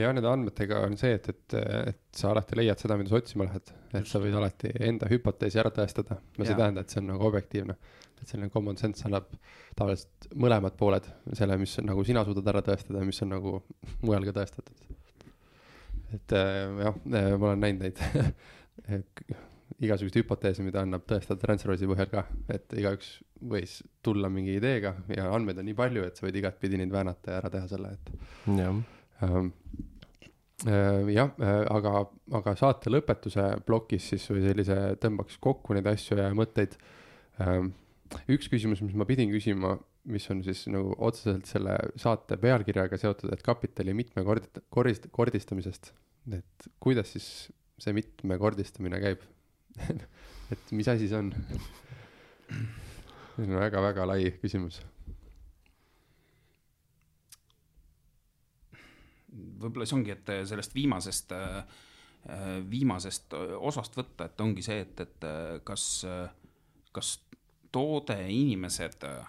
[0.00, 1.58] ja nende andmetega on see, et, et,
[1.92, 5.60] et sa alati leiad seda, mida sa otsima lähed, et sa võid alati enda hüpoteesi
[5.60, 7.76] ära tõestada, no see ei tähenda, et see on nagu objektiivne
[8.20, 9.28] et selline common sense annab
[9.76, 13.58] tavaliselt mõlemad pooled, selle, mis on, nagu sina suudad ära tõestada ja mis on nagu
[14.02, 14.86] mujal ka tõestatud.
[16.16, 18.00] et äh, jah, äh, ma olen näinud neid
[19.86, 23.16] igasuguseid hüpoteese, mida annab tõestada TransferWise'i põhjal ka, et igaüks
[23.50, 27.34] võis tulla mingi ideega ja andmeid on nii palju, et sa võid igatpidi neid väänata
[27.34, 28.12] ja ära teha selle, et.
[28.56, 28.78] jah
[29.24, 29.50] ähm,
[30.66, 31.32] äh, jah,
[31.72, 32.04] aga,
[32.38, 36.78] aga saate lõpetuse plokis siis või sellise tõmbaks kokku neid asju ja mõtteid
[37.42, 37.74] ähm,
[38.32, 39.74] üks küsimus, mis ma pidin küsima,
[40.06, 45.92] mis on siis nagu otseselt selle saate pealkirjaga seotud, et kapitali mitmekordist-, kordist-, kordistamisest.
[46.34, 47.26] et kuidas siis
[47.78, 49.22] see mitmekordistamine käib
[50.54, 51.32] et mis asi see on
[53.36, 54.80] see on väga-väga lai küsimus.
[59.36, 61.32] võib-olla see ongi, et sellest viimasest,
[62.70, 65.26] viimasest osast võtta, et ongi see, et, et
[65.68, 65.84] kas,
[66.96, 67.10] kas
[67.76, 69.28] toode, inimesed äh,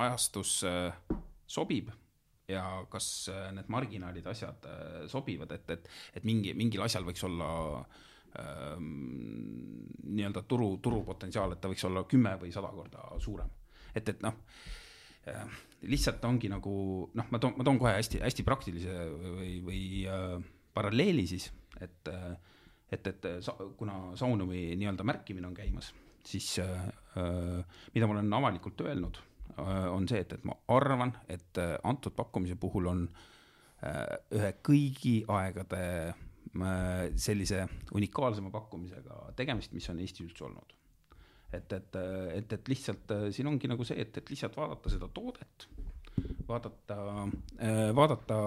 [0.00, 1.90] ajastus äh, sobib
[2.48, 4.68] ja kas äh, need marginaalid, asjad
[5.12, 7.48] sobivad, et, et, et mingi, mingil asjal võiks olla
[8.40, 8.88] ähm,
[10.04, 13.52] nii-öelda turu, turupotentsiaal, et ta võiks olla kümme või sada korda suurem.
[13.94, 14.40] et, et noh
[15.88, 16.72] lihtsalt ongi nagu
[17.16, 20.34] noh, ma toon, ma toon kohe hästi-hästi praktilise või, või äh,
[20.76, 21.48] paralleeli siis,
[21.80, 22.12] et
[22.92, 25.88] et, et sa, kuna Saunumi nii-öelda märkimine on käimas
[26.26, 27.64] siis äh, äh,
[27.94, 29.20] mida ma olen avalikult öelnud,
[29.58, 33.08] äh, on see, et, et ma arvan, et antud pakkumise puhul on
[33.84, 35.80] ühe kõigi aegade
[37.20, 37.66] sellise
[37.98, 40.72] unikaalsema pakkumisega tegemist, mis on Eestis üldse olnud.
[41.52, 41.98] et, et,
[42.38, 45.66] et, et lihtsalt siin ongi nagu see, et, et lihtsalt vaadata seda toodet,
[46.48, 46.96] vaadata,
[47.98, 48.38] vaadata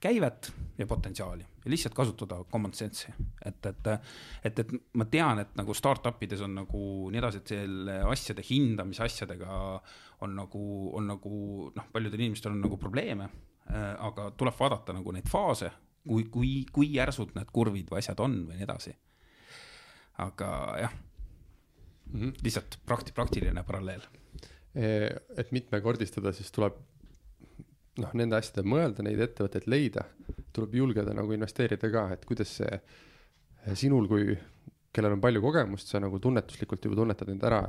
[0.00, 3.12] käivet ja potentsiaali ja lihtsalt kasutada common sense'i,
[3.44, 3.88] et, et,
[4.44, 8.44] et, et ma tean, et nagu startup ides on nagu nii edasi, et selle asjade
[8.46, 9.56] hindamise asjadega
[10.22, 10.62] on nagu,
[10.96, 11.32] on nagu
[11.74, 13.28] noh, paljudel inimestel on nagu probleeme,
[13.66, 15.72] aga tuleb vaadata nagu neid faase,
[16.06, 18.94] kui, kui, kui järsud need kurvid või asjad on või nii edasi.
[20.22, 20.48] aga
[20.80, 22.32] jah mm, -hmm.
[22.42, 24.06] lihtsalt prakti-, praktiline paralleel.
[25.36, 26.74] et mitmekordistada, siis tuleb
[28.02, 30.06] noh, nende asjade mõelda, neid ettevõtteid leida,
[30.56, 32.80] tuleb julgeda nagu investeerida ka, et kuidas see
[33.76, 34.36] sinul kui,
[34.96, 37.60] kellel on palju kogemust, sa nagu tunnetuslikult juba tunnetad end ära,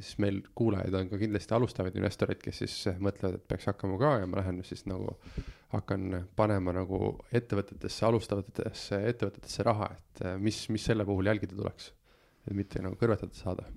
[0.00, 4.14] siis meil kuulajaid on ka kindlasti alustavaid investoreid, kes siis mõtlevad, et peaks hakkama ka
[4.22, 5.14] ja ma lähen siis nagu
[5.74, 11.92] hakkan panema nagu ettevõtetesse, alustavatesse ettevõtetesse raha, et mis, mis selle puhul jälgida tuleks,
[12.48, 13.68] et mitte nagu kõrvetada saada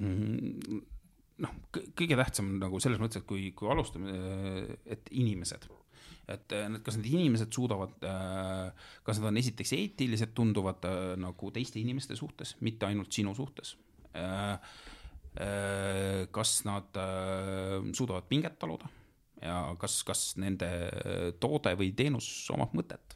[0.00, 0.14] mm.
[0.14, 0.86] -hmm
[1.44, 1.54] noh,
[1.98, 4.14] kõige tähtsam nagu selles mõttes, et kui, kui alustame,
[4.90, 5.68] et inimesed,
[6.34, 7.94] et need, kas need inimesed suudavad,
[9.06, 10.84] kas nad on esiteks eetilised, tunduvad
[11.20, 13.76] nagu teiste inimeste suhtes, mitte ainult sinu suhtes.
[16.38, 16.96] kas nad
[17.94, 18.88] suudavad pinget taluda
[19.42, 20.68] ja kas, kas nende
[21.38, 23.14] toode või teenus omab mõtet.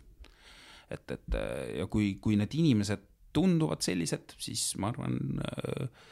[0.93, 1.39] et, et
[1.81, 6.03] ja kui, kui need inimesed tunduvad sellised, siis ma arvan äh,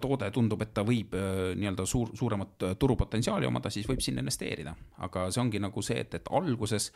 [0.00, 4.22] toode tundub, et ta võib äh, nii-öelda suur, suuremat äh, turupotentsiaali omada, siis võib sinna
[4.22, 4.74] investeerida.
[5.06, 6.90] aga see ongi nagu see, et, et alguses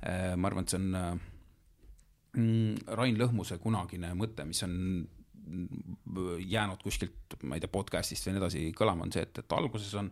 [0.00, 0.90] äh, ma arvan, et see on
[2.36, 4.76] mm, Rain Lõhmuse kunagine mõte, mis on
[6.46, 9.94] jäänud kuskilt, ma ei tea, podcast'ist või nii edasi kõlama, on see, et, et alguses
[9.98, 10.10] on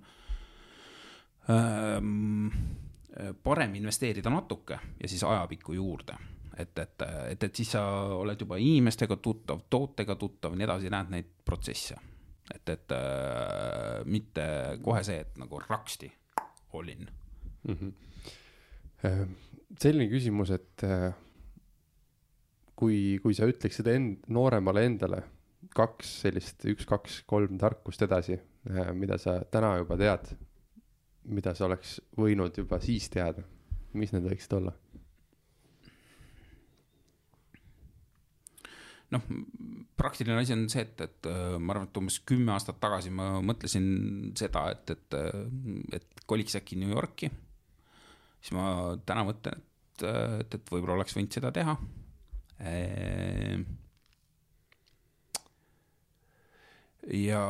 [1.53, 2.49] ähm,
[3.45, 6.17] parem investeerida natuke ja siis ajapikku juurde
[6.59, 7.85] et, et, et, et siis sa
[8.19, 11.99] oled juba inimestega tuttav, tootega tuttav, nii edasi, näed neid protsesse.
[12.55, 14.45] Et, et äh, mitte
[14.85, 16.11] kohe see, et nagu raksti
[16.75, 17.09] all in
[17.65, 17.75] mm.
[17.75, 19.35] -hmm.
[19.81, 21.13] selline küsimus, et äh,
[22.77, 25.23] kui, kui sa ütleksid end-, nooremale endale
[25.75, 28.39] kaks sellist, üks, kaks, kolm tarkust edasi,
[28.71, 30.33] äh, mida sa täna juba tead,
[31.29, 33.45] mida sa oleks võinud juba siis teada,
[33.93, 34.75] mis need võiksid olla?
[39.15, 39.25] Noh,
[39.99, 43.31] praktiline asi on see, et, et äh, ma arvan, et umbes kümme aastat tagasi ma
[43.45, 43.87] mõtlesin
[44.39, 47.31] seda, et, et, äh, et koliks äkki New Yorki.
[48.41, 51.75] siis ma täna mõtlen, et, et, et võib-olla oleks võinud seda teha.
[52.69, 53.65] Ehm,
[57.15, 57.43] ja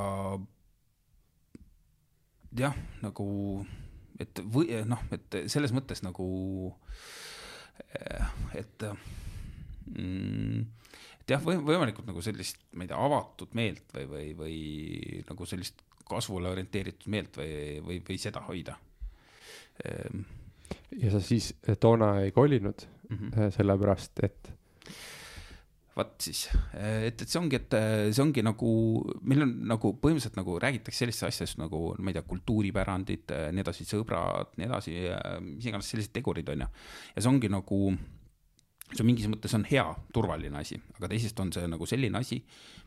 [2.58, 3.28] jah, nagu,
[4.20, 6.28] et või noh, et selles mõttes nagu,
[8.58, 10.64] et mm,
[11.28, 14.58] et jah, või võimalikult nagu sellist, ma ei tea, avatud meelt või, või, või
[15.28, 17.50] nagu sellist kasvule orienteeritud meelt või,
[17.84, 18.78] või, või seda hoida.
[19.84, 20.24] Ehm.
[20.96, 23.52] ja sa siis toona ei kolinud mm -hmm.
[23.54, 24.54] sellepärast, et?
[25.98, 26.44] vot siis,
[26.78, 27.74] et, et see ongi, et
[28.14, 28.70] see ongi nagu,
[29.22, 33.86] meil on nagu põhimõtteliselt nagu räägitakse sellistest asjadest nagu, ma ei tea, kultuuripärandid, nii edasi,
[33.88, 34.94] sõbrad, nii edasi,
[35.42, 36.68] mis iganes sellised tegurid on ju.
[37.16, 37.80] ja see ongi nagu
[38.92, 39.84] see on mingis mõttes on hea,
[40.14, 42.40] turvaline asi, aga teisest on see nagu selline asi,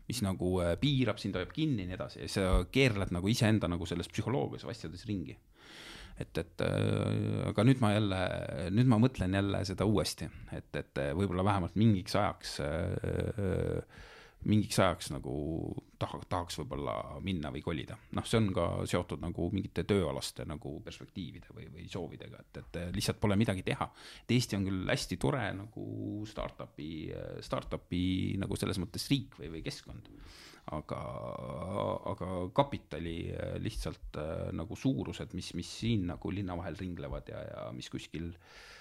[0.08, 3.70] mis nagu äh, piirab sind, hoiab kinni ja nii edasi ja sa keerled nagu iseenda
[3.70, 5.36] nagu selles psühholoogias või asjades ringi.
[6.18, 8.22] et, et äh, aga nüüd ma jälle,
[8.74, 14.02] nüüd ma mõtlen jälle seda uuesti, et, et võib-olla vähemalt mingiks ajaks äh,
[14.48, 15.34] mingiks ajaks nagu
[16.00, 17.96] taha, tahaks võib-olla minna või kolida.
[18.18, 22.80] noh, see on ka seotud nagu mingite tööalaste nagu perspektiivide või, või soovidega, et, et
[22.96, 23.88] lihtsalt pole midagi teha.
[24.24, 25.86] et Eesti on küll hästi tore nagu
[26.28, 26.90] startup'i,
[27.44, 28.04] startup'i
[28.42, 30.10] nagu selles mõttes riik või, või keskkond.
[30.72, 30.98] aga,
[32.10, 33.16] aga kapitali
[33.62, 34.18] lihtsalt
[34.54, 38.71] nagu suurused, mis, mis siin nagu linna vahel ringlevad ja, ja mis kuskil äh,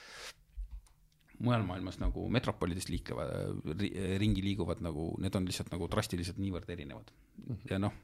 [1.41, 3.75] mujal maailmas nagu metropolides liiklevad,
[4.21, 7.11] ringi liiguvad nagu, need on lihtsalt nagu drastiliselt niivõrd erinevad
[7.45, 7.59] mhm.
[7.71, 7.95] ja noh.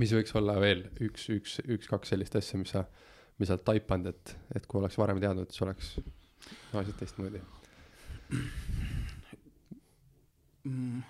[0.00, 2.84] mis võiks olla veel üks, üks, üks-kaks sellist asja, mis sa,
[3.38, 5.94] mis sa oled taipanud, et, et kui oleks varem teadnud, siis oleks
[6.72, 7.42] asjad teistmoodi
[10.64, 11.02] mm.?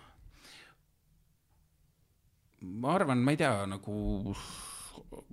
[2.81, 3.95] ma arvan, ma ei tea, nagu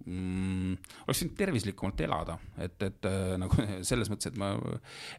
[0.05, 0.73] mm,
[1.05, 4.51] oleks võinud tervislikumalt elada, et, et äh, nagu selles mõttes, et ma,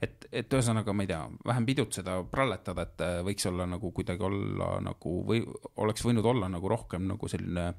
[0.05, 4.29] et, et ühesõnaga, ma ei tea, vähem pidutseda, pralletada, et äh, võiks olla nagu kuidagi
[4.29, 5.43] olla nagu või
[5.83, 7.73] oleks võinud olla nagu rohkem nagu selline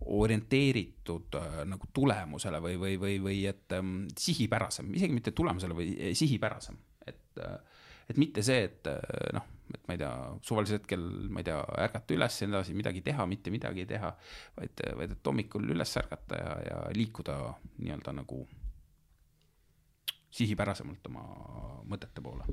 [0.00, 6.14] orienteeritud äh, nagu tulemusele või, või, või, või et ähm, sihipärasem, isegi mitte tulemusele või
[6.16, 7.58] sihipärasem, et äh,
[8.10, 10.12] et mitte see, et äh, noh, et ma ei tea,
[10.46, 14.10] suvalisel hetkel, ma ei tea, ärgata üles ja nii edasi, midagi teha, mitte midagi teha,
[14.56, 17.36] vaid, vaid et hommikul üles ärgata ja, ja liikuda
[17.78, 18.42] nii-öelda nagu
[20.34, 21.24] sihipärasemalt oma
[21.90, 22.46] mõtete poole.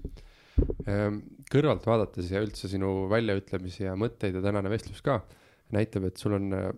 [0.90, 1.20] Ehm,
[1.52, 5.20] kõrvalt vaadates ja üldse sinu väljaütlemisi ja mõtteid ja tänane vestlus ka
[5.76, 6.70] näitab, et sul on äh,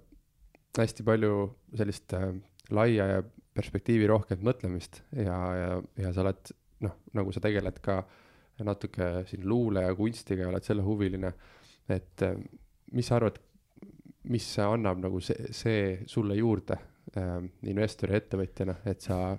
[0.79, 1.35] hästi palju
[1.79, 2.31] sellist äh,
[2.75, 3.21] laia ja
[3.55, 5.69] perspektiivirohket mõtlemist ja, ja,
[5.99, 6.51] ja sa oled
[6.83, 8.27] noh, nagu sa tegeled ka äh,
[8.67, 11.33] natuke siin luule ja kunstiga oled selle huviline.
[11.89, 12.35] et äh,
[12.93, 13.39] mis sa arvad,
[14.29, 16.77] mis annab nagu see, see sulle juurde
[17.17, 17.37] äh,
[17.71, 19.37] investori ja ettevõtjana, et sa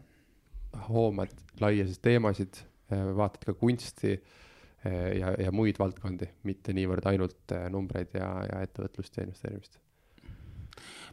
[0.89, 7.55] hoomad laiasid teemasid äh,, vaatad ka kunsti äh, ja, ja muid valdkondi, mitte niivõrd ainult
[7.57, 9.81] äh, numbreid ja, ja ettevõtlust ja investeerimist?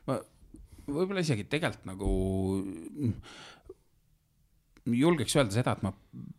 [0.08, 0.20] ma
[0.88, 2.10] võib-olla isegi tegelikult nagu
[4.96, 5.92] julgeks öelda seda, et ma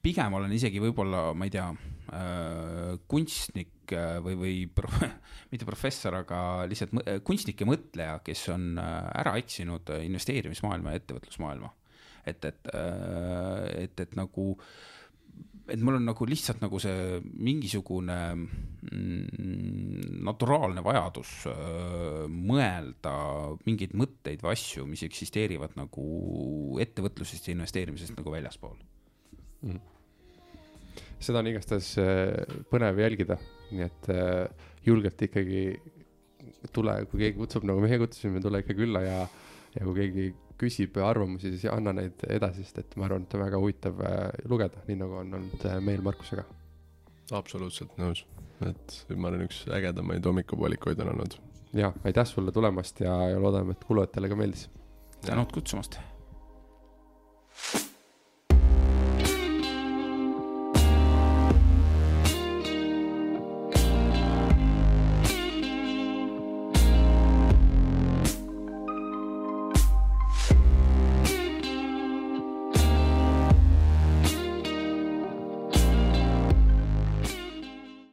[0.05, 4.91] pigem olen isegi võib-olla, ma ei tea äh,, kunstnik äh, või, või pro,
[5.53, 6.95] mitte professor, aga lihtsalt
[7.27, 11.75] kunstnik ja mõtleja, kes on äh, ära eksinud investeerimismaailma ja ettevõtlusmaailma.
[12.29, 12.71] et, et,
[13.79, 14.98] et, et nagu äh,
[15.69, 21.35] et mul on nagu lihtsalt nagu see mingisugune mm, naturaalne vajadus
[22.33, 23.15] mõelda
[23.67, 26.07] mingeid mõtteid või asju, mis eksisteerivad nagu
[26.83, 28.79] ettevõtlusest ja investeerimisest nagu väljaspool.
[29.67, 29.81] Mm..
[31.19, 31.93] seda on igastahes
[32.71, 33.39] põnev jälgida,
[33.73, 34.11] nii et
[34.87, 35.63] julgelt ikkagi
[36.75, 39.19] tule, kui keegi kutsub, nagu meie kutsusime, tule ikka külla ja,
[39.75, 40.29] ja kui keegi
[40.59, 44.25] küsib arvamusi, siis anna neid edasi, sest et ma arvan, et on väga huvitav äh,
[44.51, 46.45] lugeda, nii nagu on olnud äh, meil Markusega.
[47.39, 48.25] absoluutselt nõus,
[48.67, 51.39] et ma olen üks ägedamaid hommikupoolikuid on olnud.
[51.79, 54.69] ja aitäh sulle tulemast ja, ja loodame, et kuulajatele ka meeldis.
[55.27, 56.01] tänud kutsumast.